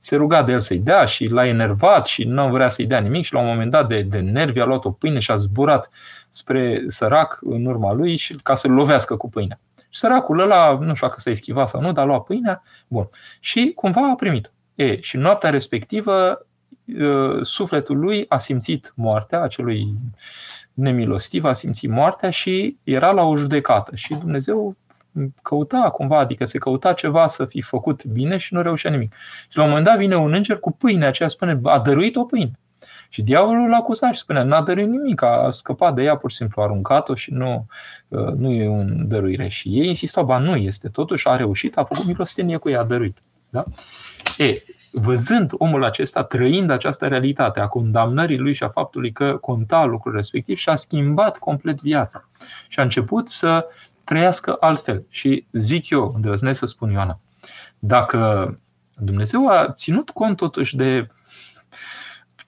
[0.00, 3.24] se ruga de el să-i dea și l-a enervat și nu vrea să-i dea nimic
[3.24, 5.90] și la un moment dat de, de nervi a luat o pâine și a zburat
[6.30, 9.60] spre sărac în urma lui și ca să-l lovească cu pâinea.
[9.90, 13.08] Și săracul ăla, nu știu dacă s-a eschivat sau nu, dar a luat pâinea, bun.
[13.40, 16.46] Și cumva a primit E, și noaptea respectivă,
[17.40, 19.94] sufletul lui a simțit moartea acelui
[20.74, 23.96] nemilostiv, a simțit moartea și era la o judecată.
[23.96, 24.76] Și Dumnezeu
[25.42, 29.14] căuta cumva, adică se căuta ceva să fi făcut bine și nu reușea nimic.
[29.48, 32.24] Și la un moment dat vine un înger cu pâine, aceea spune, a dăruit o
[32.24, 32.58] pâine.
[33.12, 36.36] Și diavolul l-a acuzat și spunea, n-a dăruit nimic, a scăpat de ea, pur și
[36.36, 37.66] simplu a aruncat-o și nu,
[38.08, 39.48] uh, nu e un dăruire.
[39.48, 42.84] Și ei insistau, ba nu este, totuși a reușit, a făcut milostenie cu ea, a
[42.84, 43.18] dăruit.
[43.48, 43.64] Da?
[44.38, 49.84] E, văzând omul acesta, trăind această realitate a condamnării lui și a faptului că conta
[49.84, 52.28] lucrul respectiv și a schimbat complet viața.
[52.68, 53.66] Și a început să
[54.04, 55.04] trăiască altfel.
[55.08, 57.20] Și zic eu, îndrăznesc să spun Ioana,
[57.78, 58.58] dacă
[58.96, 61.08] Dumnezeu a ținut cont totuși de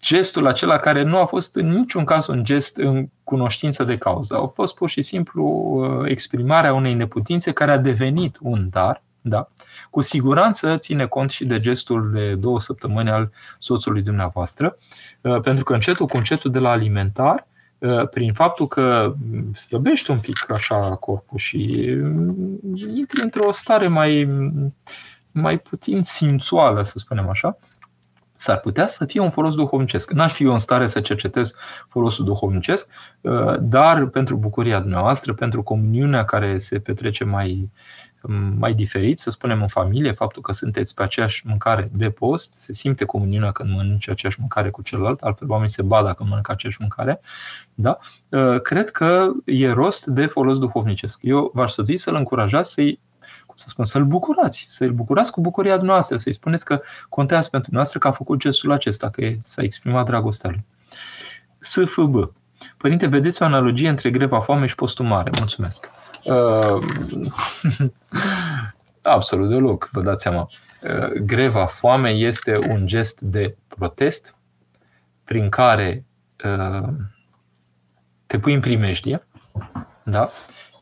[0.03, 4.37] gestul acela care nu a fost în niciun caz un gest în cunoștință de cauză.
[4.37, 9.49] A fost pur și simplu uh, exprimarea unei neputințe care a devenit un dar, da?
[9.91, 14.77] cu siguranță ține cont și de gestul de două săptămâni al soțului dumneavoastră,
[15.21, 17.47] uh, pentru că încetul cu încetul de la alimentar,
[17.79, 19.15] uh, prin faptul că
[19.55, 21.59] slăbești un pic așa corpul și
[22.97, 24.29] intri într-o stare mai,
[25.33, 27.59] mai puțin simțuală, să spunem așa,
[28.43, 30.11] s-ar putea să fie un folos duhovnicesc.
[30.11, 31.55] N-aș fi eu în stare să cercetez
[31.89, 32.89] folosul duhovnicesc,
[33.21, 37.71] uh, dar pentru bucuria dumneavoastră, pentru comuniunea care se petrece mai,
[38.59, 42.73] mai diferit, să spunem în familie, faptul că sunteți pe aceeași mâncare de post, se
[42.73, 46.81] simte comuniunea când mănânci aceeași mâncare cu celălalt, altfel oamenii se badă când mănâncă aceeași
[46.81, 47.21] mâncare,
[47.75, 47.99] da?
[48.29, 51.19] Uh, cred că e rost de folos duhovnicesc.
[51.23, 53.01] Eu v-aș sfătui să-l încurajați să-i
[53.53, 57.71] cum să spun, să-l bucurați, să-l bucurați cu bucuria noastră, să-i spuneți că contează pentru
[57.75, 60.65] noastră că a făcut gestul acesta, că s-a exprimat dragostea lui.
[61.61, 62.33] SFB.
[62.77, 65.31] Părinte, vedeți o analogie între greva foame și postul mare.
[65.39, 65.91] Mulțumesc.
[66.25, 66.83] Uh,
[69.03, 70.49] absolut deloc, vă dați seama.
[70.83, 74.37] Uh, greva foame este un gest de protest
[75.25, 76.05] prin care
[76.45, 76.89] uh,
[78.27, 79.27] te pui în primejdie,
[80.03, 80.31] da?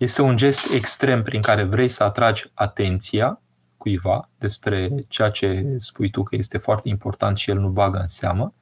[0.00, 3.40] Este un gest extrem prin care vrei să atragi atenția
[3.76, 8.08] cuiva despre ceea ce spui tu că este foarte important și el nu bagă în
[8.08, 8.54] seamă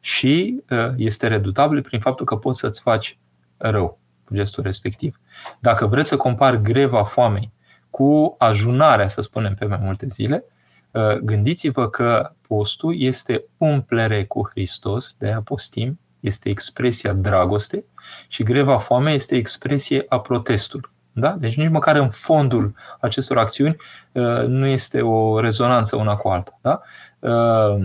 [0.00, 3.18] și uh, este redutabil prin faptul că poți să-ți faci
[3.56, 5.20] rău cu gestul respectiv.
[5.60, 7.52] Dacă vreți să compari greva foamei
[7.90, 10.44] cu ajunarea, să spunem, pe mai multe zile,
[10.90, 17.84] uh, gândiți-vă că postul este umplere cu Hristos, de a postim, este expresia dragostei
[18.28, 20.90] și greva foamei este expresie a protestului.
[21.12, 21.30] Da?
[21.30, 23.76] Deci nici măcar în fondul acestor acțiuni
[24.12, 26.58] uh, nu este o rezonanță una cu alta.
[26.62, 26.80] Da?
[27.18, 27.78] Uh,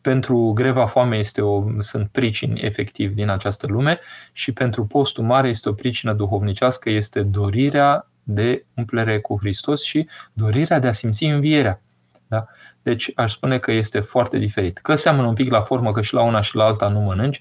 [0.00, 4.00] pentru greva foamei este o, sunt pricini efectiv din această lume
[4.32, 10.08] și pentru postul mare este o pricină duhovnicească, este dorirea de umplere cu Hristos și
[10.32, 11.80] dorirea de a simți învierea.
[12.26, 12.46] Da?
[12.82, 14.78] Deci aș spune că este foarte diferit.
[14.78, 17.40] Că seamănă un pic la formă că și la una și la alta nu mănânci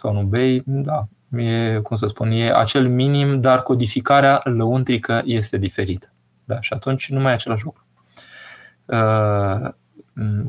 [0.00, 1.08] sau nu bei, da,
[1.40, 6.12] e, cum să spun, e acel minim, dar codificarea lăuntrică este diferită.
[6.44, 7.86] Da, și atunci nu mai e același lucru.
[8.84, 9.70] Uh,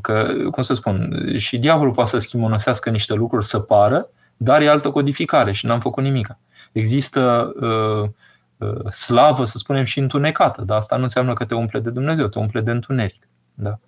[0.01, 4.69] că, cum să spun, și diavolul poate să schimonosească niște lucruri să pară, dar e
[4.69, 6.37] altă codificare și n-am făcut nimic.
[6.71, 8.09] Există uh,
[8.57, 12.27] uh, slavă, să spunem, și întunecată, dar asta nu înseamnă că te umple de Dumnezeu,
[12.27, 13.27] te umple de întuneric.
[13.53, 13.79] Da?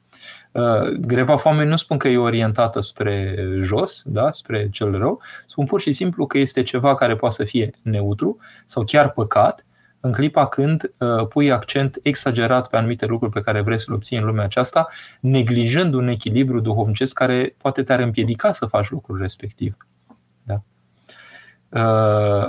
[0.53, 5.65] Uh, greva foamei nu spun că e orientată spre jos, da, spre cel rău, spun
[5.65, 9.65] pur și simplu că este ceva care poate să fie neutru sau chiar păcat,
[9.99, 13.95] în clipa când uh, pui accent exagerat pe anumite lucruri pe care vrei să le
[13.95, 14.87] obții în lumea aceasta,
[15.19, 19.77] neglijând un echilibru duhovnicesc care poate te-ar împiedica să faci lucrul respectiv.
[20.43, 20.61] Da?
[21.73, 21.79] Uh,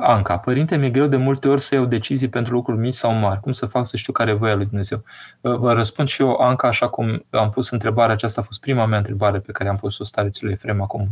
[0.00, 3.40] Anca, părinte, mi-e greu de multe ori să iau decizii pentru lucruri mici sau mari.
[3.40, 5.04] Cum să fac să știu care e voia lui Dumnezeu?
[5.40, 8.86] Uh, vă răspund și eu, Anca, așa cum am pus întrebarea aceasta, a fost prima
[8.86, 11.08] mea întrebare pe care am pus-o starețului Efrem acum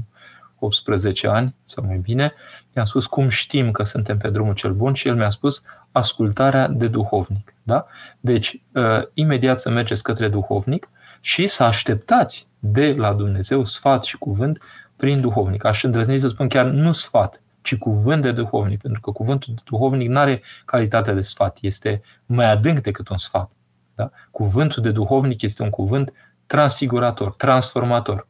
[0.59, 2.33] 18 ani sau mai bine.
[2.77, 6.69] I-am spus cum știm că suntem pe drumul cel bun și el mi-a spus ascultarea
[6.69, 7.55] de duhovnic.
[7.63, 7.87] Da?
[8.21, 10.89] Deci, uh, imediat să mergeți către duhovnic
[11.21, 14.59] și să așteptați de la Dumnezeu sfat și cuvânt
[14.97, 15.65] prin duhovnic.
[15.65, 19.63] Aș îndrăzni să spun chiar nu sfat, ci cuvânt de duhovnic, pentru că cuvântul de
[19.65, 23.51] duhovnic nu are calitatea de sfat, este mai adânc decât un sfat.
[23.95, 24.11] Da?
[24.31, 26.13] Cuvântul de duhovnic este un cuvânt
[26.47, 28.29] transfigurator, transformator.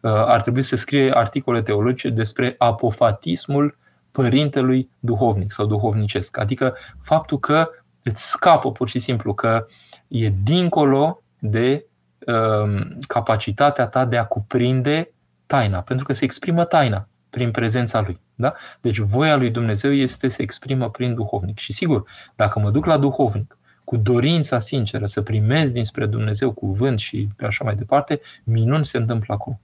[0.00, 3.78] Uh, ar trebui să scrie articole teologice despre apofatismul
[4.10, 6.38] părintelui duhovnic sau duhovnicesc.
[6.38, 7.68] Adică faptul că
[8.02, 9.66] îți scapă pur și simplu, că
[10.08, 11.86] e dincolo de
[12.26, 15.12] um, capacitatea ta de a cuprinde
[15.46, 18.20] taina, pentru că se exprimă taina prin prezența lui.
[18.34, 18.54] Da?
[18.80, 21.58] Deci voia lui Dumnezeu este să exprimă prin duhovnic.
[21.58, 22.04] Și sigur,
[22.36, 27.44] dacă mă duc la duhovnic cu dorința sinceră să primez dinspre Dumnezeu cuvânt și pe
[27.44, 29.60] așa mai departe, minun se întâmplă acum.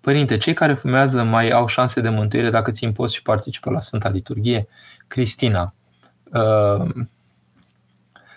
[0.00, 3.80] Părinte, cei care fumează mai au șanse de mântuire dacă țin post și participă la
[3.80, 4.68] Sfânta Liturghie?
[5.06, 5.74] Cristina,
[6.32, 6.90] uh,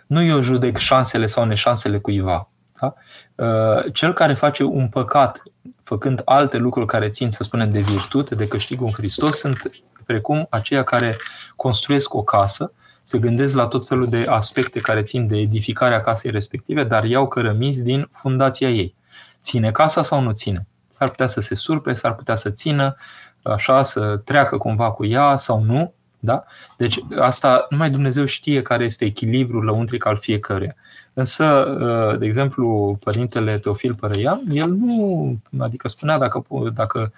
[0.08, 2.50] nu eu judec șansele sau neșansele cuiva.
[2.80, 2.94] Da?
[3.36, 5.42] Uh, cel care face un păcat
[5.84, 9.72] făcând alte lucruri care țin, să spunem, de virtute, de câștigul în Hristos, sunt
[10.06, 11.18] precum aceia care
[11.56, 12.72] construiesc o casă,
[13.04, 17.28] se gândesc la tot felul de aspecte care țin de edificarea casei respective, dar iau
[17.28, 18.96] cărămizi din fundația ei.
[19.42, 20.68] Ține casa sau nu ține?
[20.90, 22.96] S-ar putea să se surpe, s-ar putea să țină,
[23.42, 25.94] așa, să treacă cumva cu ea sau nu.
[26.20, 26.44] Da?
[26.78, 30.76] Deci asta numai Dumnezeu știe care este echilibrul lăuntric al fiecăruia.
[31.14, 37.12] Însă, uh, de exemplu, părintele Teofil Părăian, el nu, adică spunea dacă, dacă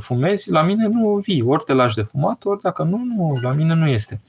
[0.00, 3.52] fumezi, la mine nu vii, ori te lași de fumat, ori dacă nu, nu, la
[3.52, 4.20] mine nu este.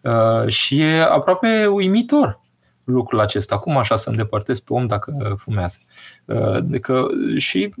[0.00, 2.40] Uh, și e aproape uimitor
[2.84, 3.58] lucrul acesta.
[3.58, 5.78] Cum așa să îndepărtez pe om dacă fumează?
[6.24, 7.06] Uh, că
[7.36, 7.74] și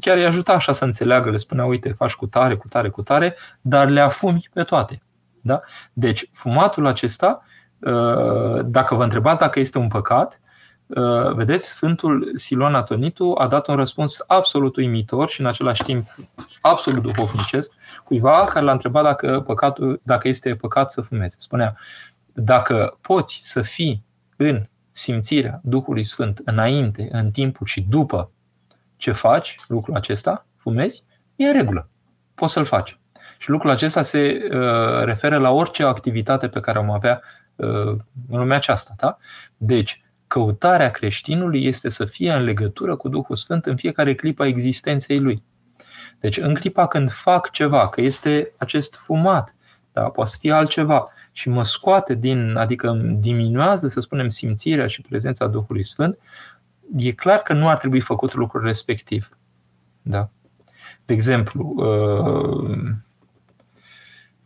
[0.00, 3.02] chiar îi ajuta așa să înțeleagă, le spunea, uite, faci cu tare, cu tare, cu
[3.02, 5.02] tare, dar le afumi pe toate.
[5.40, 5.60] Da?
[5.92, 7.51] Deci, fumatul acesta, uh,
[8.64, 10.40] dacă vă întrebați dacă este un păcat,
[10.86, 16.14] uh, vedeți, Sfântul Siluan Atonitu a dat un răspuns absolut uimitor și în același timp
[16.60, 17.72] absolut duhovnicesc
[18.04, 21.36] cuiva care l-a întrebat dacă, păcatul, dacă este păcat să fumeze.
[21.38, 21.76] Spunea,
[22.32, 24.04] dacă poți să fii
[24.36, 28.30] în simțirea Duhului Sfânt înainte, în timpul și după
[28.96, 31.04] ce faci lucrul acesta, fumezi,
[31.36, 31.88] e în regulă.
[32.34, 33.00] Poți să-l faci.
[33.38, 38.38] Și lucrul acesta se uh, referă la orice activitate pe care am avea uh, în
[38.38, 38.94] lumea aceasta.
[38.96, 39.16] Da?
[39.56, 44.46] Deci, căutarea creștinului este să fie în legătură cu Duhul Sfânt în fiecare clipă a
[44.46, 45.42] existenței lui.
[46.20, 49.54] Deci, în clipa când fac ceva, că este acest fumat,
[49.92, 55.00] da, poate să fie altceva, și mă scoate din, adică diminuează, să spunem, simțirea și
[55.00, 56.18] prezența Duhului Sfânt,
[56.96, 59.36] e clar că nu ar trebui făcut lucrul respectiv.
[60.02, 60.28] Da?
[61.04, 62.88] De exemplu, uh,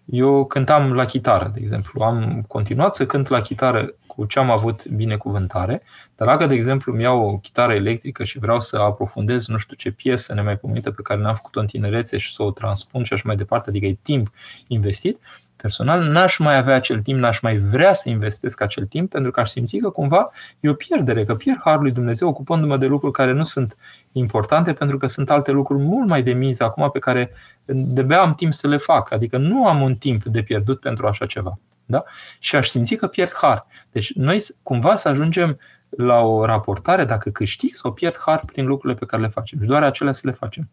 [0.06, 2.02] eu cântam la chitară, de exemplu.
[2.02, 5.82] Am continuat să cânt la chitară cu ce am avut binecuvântare,
[6.16, 9.76] dar dacă, de exemplu, îmi iau o chitară electrică și vreau să aprofundez nu știu
[9.76, 13.22] ce piesă nemaipomenită pe care n-am făcut-o în tinerețe și să o transpun și așa
[13.26, 14.30] mai departe, adică e timp
[14.68, 15.18] investit,
[15.56, 19.40] personal, n-aș mai avea acel timp, n-aș mai vrea să investesc acel timp, pentru că
[19.40, 20.30] aș simți că cumva
[20.60, 23.76] e o pierdere, că pierd Harul lui Dumnezeu ocupându-mă de lucruri care nu sunt
[24.18, 27.32] importante, pentru că sunt alte lucruri mult mai de miză acum pe care
[27.64, 29.12] de am timp să le fac.
[29.12, 31.58] Adică nu am un timp de pierdut pentru așa ceva.
[31.84, 32.04] Da?
[32.38, 33.66] Și aș simți că pierd har.
[33.92, 35.58] Deci noi cumva să ajungem
[35.88, 39.60] la o raportare dacă câștig sau pierd har prin lucrurile pe care le facem.
[39.60, 40.68] Și doar acelea să le facem.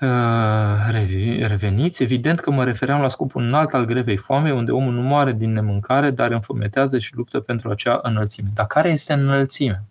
[0.00, 2.02] Uh, reveniți.
[2.02, 5.52] Evident că mă refeream la scopul înalt al grevei foamei, unde omul nu moare din
[5.52, 8.48] nemâncare, dar înfometează și luptă pentru acea înălțime.
[8.54, 9.82] Dar care este înălțimea?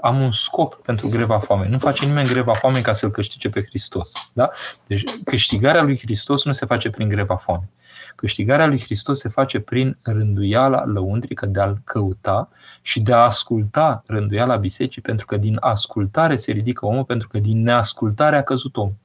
[0.00, 1.68] Am un scop pentru greva foamei.
[1.68, 4.12] Nu face nimeni greva foamei ca să-L câștige pe Hristos.
[4.32, 4.50] Da?
[4.86, 7.68] Deci câștigarea lui Hristos nu se face prin greva foamei.
[8.16, 12.48] Câștigarea lui Hristos se face prin rânduiala lăuntrică de a-L căuta
[12.82, 17.38] și de a asculta rânduiala bisericii, pentru că din ascultare se ridică omul, pentru că
[17.38, 18.96] din neascultare a căzut omul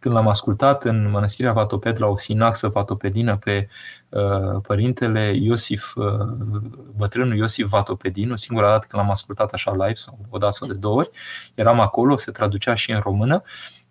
[0.00, 3.68] când l-am ascultat în mănăstirea Vatoped la o sinaxă vatopedină pe
[4.08, 6.04] uh, părintele Iosif, uh,
[6.96, 10.74] bătrânul Iosif Vatopedinu, singura dată când l-am ascultat așa live sau o dată sau de
[10.74, 11.10] două ori,
[11.54, 13.42] eram acolo, se traducea și în română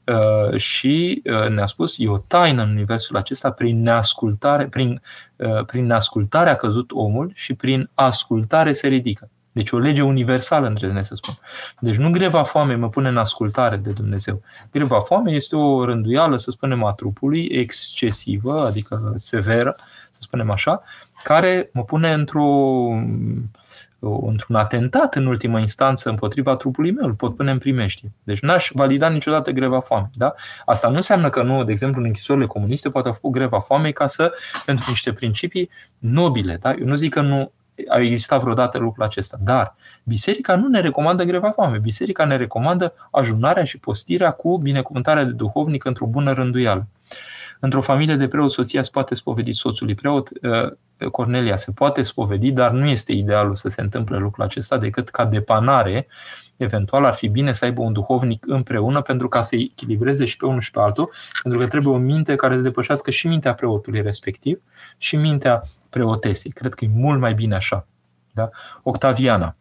[0.04, 5.02] uh, și uh, ne-a spus, e o taină în universul acesta, prin neascultare, prin,
[5.36, 9.30] uh, prin neascultare a căzut omul și prin ascultare se ridică.
[9.60, 11.34] Deci o lege universală, îndrăznesc să spun.
[11.80, 14.42] Deci nu greva foamei mă pune în ascultare de Dumnezeu.
[14.72, 19.76] Greva foamei este o rânduială, să spunem, a trupului, excesivă, adică severă,
[20.12, 20.84] să spunem așa,
[21.24, 22.48] care mă pune într-o
[24.00, 28.06] într-un atentat în ultimă instanță împotriva trupului meu, îl pot pune în primești.
[28.24, 30.10] Deci n-aș valida niciodată greva foamei.
[30.14, 30.34] Da?
[30.66, 33.94] Asta nu înseamnă că nu, de exemplu, în închisorile comuniste poate au făcut greva foamei
[33.94, 34.34] ca să,
[34.66, 36.58] pentru niște principii nobile.
[36.62, 36.72] Da?
[36.72, 37.52] Eu nu zic că nu
[37.88, 39.38] a existat vreodată lucrul acesta.
[39.42, 41.78] Dar biserica nu ne recomandă greva foame.
[41.78, 46.88] Biserica ne recomandă ajunarea și postirea cu binecuvântarea de duhovnic într-o bună rânduială.
[47.60, 50.30] Într-o familie de preot, soția se poate spovedi soțului preot,
[51.12, 55.26] Cornelia se poate spovedi, dar nu este idealul să se întâmple lucrul acesta decât ca
[55.26, 56.08] depanare.
[56.60, 60.46] Eventual ar fi bine să aibă un duhovnic împreună pentru ca să echilibreze și pe
[60.46, 61.12] unul și pe altul,
[61.44, 64.62] pentru că trebuie o minte care să depășească și mintea preotului respectiv
[64.98, 66.52] și mintea preotesei.
[66.52, 67.88] Cred că e mult mai bine așa.
[68.34, 68.50] Da?
[68.84, 69.56] Octaviana.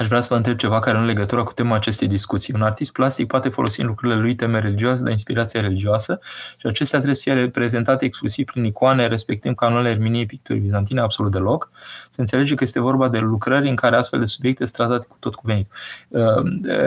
[0.00, 2.54] Aș vrea să vă întreb ceva care în legătură cu tema acestei discuții.
[2.54, 6.18] Un artist plastic poate folosi în lucrurile lui teme religioase de inspirație religioasă
[6.56, 11.32] și acestea trebuie să fie reprezentate exclusiv prin icoane, respectând canonele Erminiei picturii bizantine, absolut
[11.32, 11.70] deloc.
[12.10, 15.16] Se înțelege că este vorba de lucrări în care astfel de subiecte sunt tratate cu
[15.18, 15.70] tot cuvenit.
[16.08, 16.22] Uh,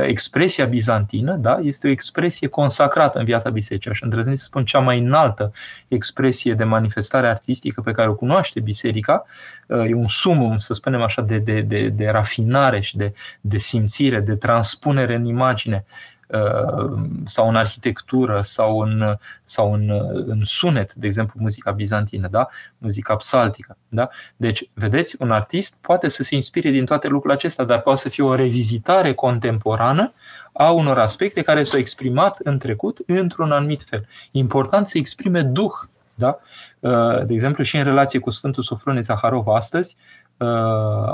[0.08, 3.92] expresia bizantină da, este o expresie consacrată în viața bisericii.
[3.92, 5.52] Aș îndrăzni să spun cea mai înaltă
[5.88, 9.26] expresie de manifestare artistică pe care o cunoaște biserica.
[9.68, 13.01] Uh, e un sumum, să spunem așa, de, de, de, de rafinare și de,
[13.42, 15.86] de simțire, de transpunere în imagine
[16.28, 19.90] uh, sau în arhitectură sau în, sau în,
[20.26, 22.48] în sunet, de exemplu muzica bizantină, da?
[22.78, 23.78] muzica psaltică.
[23.88, 24.10] Da?
[24.36, 28.10] Deci, vedeți, un artist poate să se inspire din toate lucrurile acestea, dar poate să
[28.10, 30.14] fie o revizitare contemporană
[30.54, 34.08] a unor aspecte care s-au exprimat în trecut într-un anumit fel.
[34.32, 35.74] Important să exprime duh.
[36.16, 36.40] Da?
[36.80, 40.31] Uh, de exemplu, și în relație cu Sfântul Sofronie Zaharov astăzi, uh,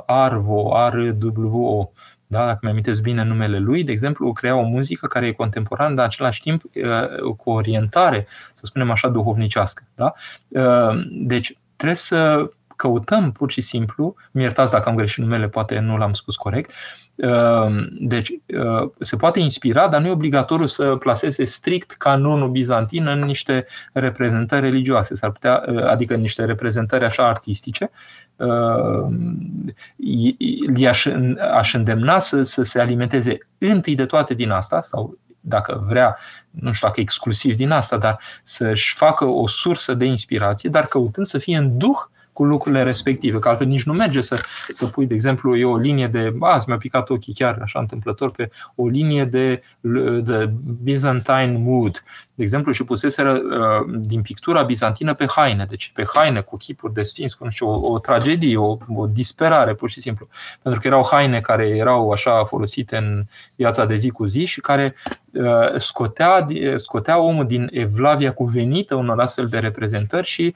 [0.05, 1.89] Arvo, R-W-O,
[2.27, 5.95] da, dacă mi amintesc bine numele lui, de exemplu, crea o muzică care e contemporană,
[5.95, 9.83] dar în același timp uh, cu orientare, să spunem așa, duhovnicească.
[9.95, 10.13] Da?
[10.47, 15.79] Uh, deci, trebuie să căutăm pur și simplu, mi iertați dacă am greșit numele, poate
[15.79, 17.06] nu l-am spus corect, uh,
[17.99, 18.31] deci
[18.99, 24.61] se poate inspira, dar nu e obligatoriu să placeze strict canonul bizantin în niște reprezentări
[24.61, 25.55] religioase, s-ar putea,
[25.87, 27.91] adică niște reprezentări așa artistice,
[30.75, 31.05] i-aș
[31.53, 36.17] aș îndemna să, să se alimenteze întâi de toate din asta, sau dacă vrea,
[36.49, 41.25] nu știu dacă exclusiv din asta, dar să-și facă o sursă de inspirație, dar căutând
[41.25, 41.97] să fie în duh
[42.37, 44.41] cu lucrurile respective, că altfel nici nu merge să,
[44.73, 48.31] să pui, de exemplu, e o linie de, azi mi-a picat ochii chiar așa întâmplător
[48.31, 49.61] pe o linie de,
[50.21, 50.51] de
[50.83, 52.03] Byzantine mood,
[52.37, 56.93] de exemplu, și puseseră uh, din pictura bizantină pe haine, deci pe haine cu chipuri
[56.93, 60.27] de sfinți, cu nu știu, o, o tragedie, o, o disperare, pur și simplu.
[60.61, 63.23] Pentru că erau haine care erau așa folosite în
[63.55, 64.95] viața de zi cu zi și care
[65.31, 70.55] uh, scotea, scotea omul din evlavia cuvenită unor astfel de reprezentări și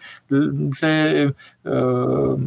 [0.79, 2.39] le, uh,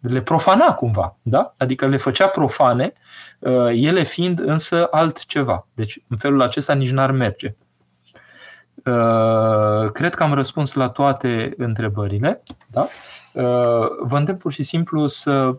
[0.00, 1.54] le profana cumva, da?
[1.56, 2.92] adică le făcea profane,
[3.72, 5.66] ele fiind însă altceva.
[5.74, 7.54] Deci în felul acesta nici n-ar merge.
[8.84, 12.42] Uh, cred că am răspuns la toate întrebările.
[12.66, 12.80] Da?
[13.32, 15.58] Uh, vă îndemn pur și simplu să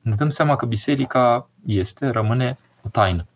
[0.00, 3.26] ne dăm seama că biserica este, rămâne o taină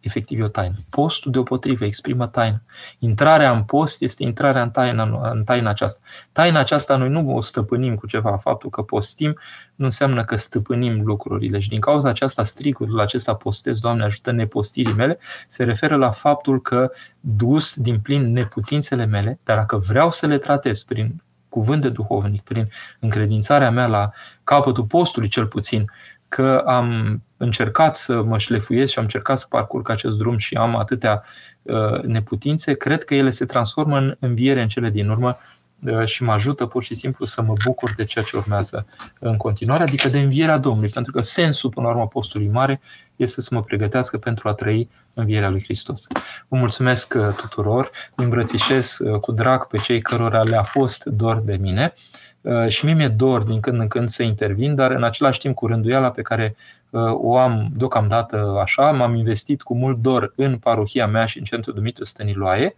[0.00, 0.74] efectiv e o taină.
[0.90, 2.62] Postul deopotrivă exprimă taină.
[2.98, 6.00] Intrarea în post este intrarea în taina, în taina aceasta.
[6.32, 8.36] Taina aceasta noi nu o stăpânim cu ceva.
[8.36, 9.38] Faptul că postim
[9.74, 11.58] nu înseamnă că stăpânim lucrurile.
[11.58, 16.60] Și din cauza aceasta, stricul acesta postez, Doamne ajută nepostirii mele, se referă la faptul
[16.60, 16.90] că
[17.20, 22.42] dus din plin neputințele mele, dar dacă vreau să le tratez prin cuvânt de duhovnic,
[22.42, 22.68] prin
[23.00, 24.10] încredințarea mea la
[24.44, 25.84] capătul postului cel puțin,
[26.30, 30.76] că am încercat să mă șlefuiesc și am încercat să parcurg acest drum și am
[30.76, 31.22] atâtea
[31.62, 35.38] uh, neputințe, cred că ele se transformă în înviere în cele din urmă
[35.84, 38.86] uh, și mă ajută pur și simplu să mă bucur de ceea ce urmează
[39.18, 42.80] în continuare, adică de învierea Domnului, pentru că sensul, până la urmă, postului mare
[43.16, 46.06] este să mă pregătească pentru a trăi învierea lui Hristos.
[46.48, 51.92] Vă mulțumesc uh, tuturor, îmbrățișez cu drag pe cei cărora le-a fost dor de mine
[51.92, 52.29] Uh,
[52.68, 55.66] și mie mi-e dor din când în când să intervin, dar în același timp cu
[55.66, 56.56] rânduiala pe care
[56.90, 61.44] uh, o am deocamdată așa, m-am investit cu mult dor în parohia mea și în
[61.44, 62.74] centrul Dumitru Stăniloae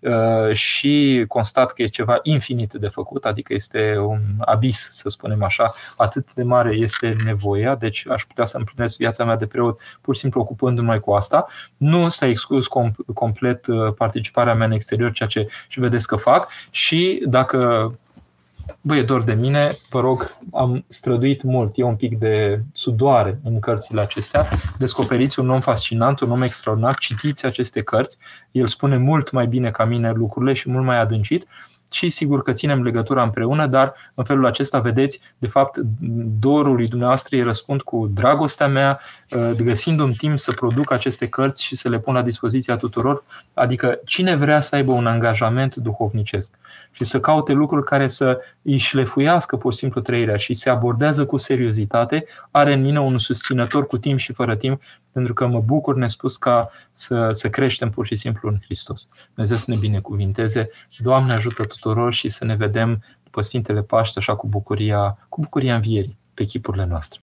[0.00, 5.42] uh, și constat că e ceva infinit de făcut, adică este un abis, să spunem
[5.42, 9.80] așa, atât de mare este nevoia, deci aș putea să împlinesc viața mea de preot
[10.00, 11.46] pur și simplu ocupându-mă cu asta.
[11.76, 12.66] Nu s-a exclus
[13.14, 17.90] complet participarea mea în exterior, ceea ce și vedeți că fac și dacă
[18.80, 23.40] Băi, e dor de mine, vă rog, am străduit mult, e un pic de sudoare
[23.44, 24.48] în cărțile acestea.
[24.78, 28.18] Descoperiți un om fascinant, un om extraordinar, citiți aceste cărți,
[28.50, 31.46] el spune mult mai bine ca mine lucrurile și mult mai adâncit
[31.92, 35.76] și sigur că ținem legătura împreună, dar în felul acesta vedeți, de fapt,
[36.38, 41.64] dorul dumneavoastră îi răspund cu dragostea mea, uh, găsind un timp să produc aceste cărți
[41.64, 43.24] și să le pun la dispoziția tuturor,
[43.54, 46.52] adică cine vrea să aibă un angajament duhovnicesc
[46.90, 51.26] și să caute lucruri care să îi șlefuiască pur și simplu trăirea și se abordează
[51.26, 54.82] cu seriozitate, are în mine un susținător cu timp și fără timp
[55.12, 59.08] pentru că mă bucur nespus ca să, să creștem pur și simplu în Hristos.
[59.34, 64.36] Dumnezeu să ne binecuvinteze, Doamne ajută tuturor și să ne vedem după Sfintele Paște așa
[64.36, 67.20] cu bucuria, cu bucuria învierii pe chipurile noastre.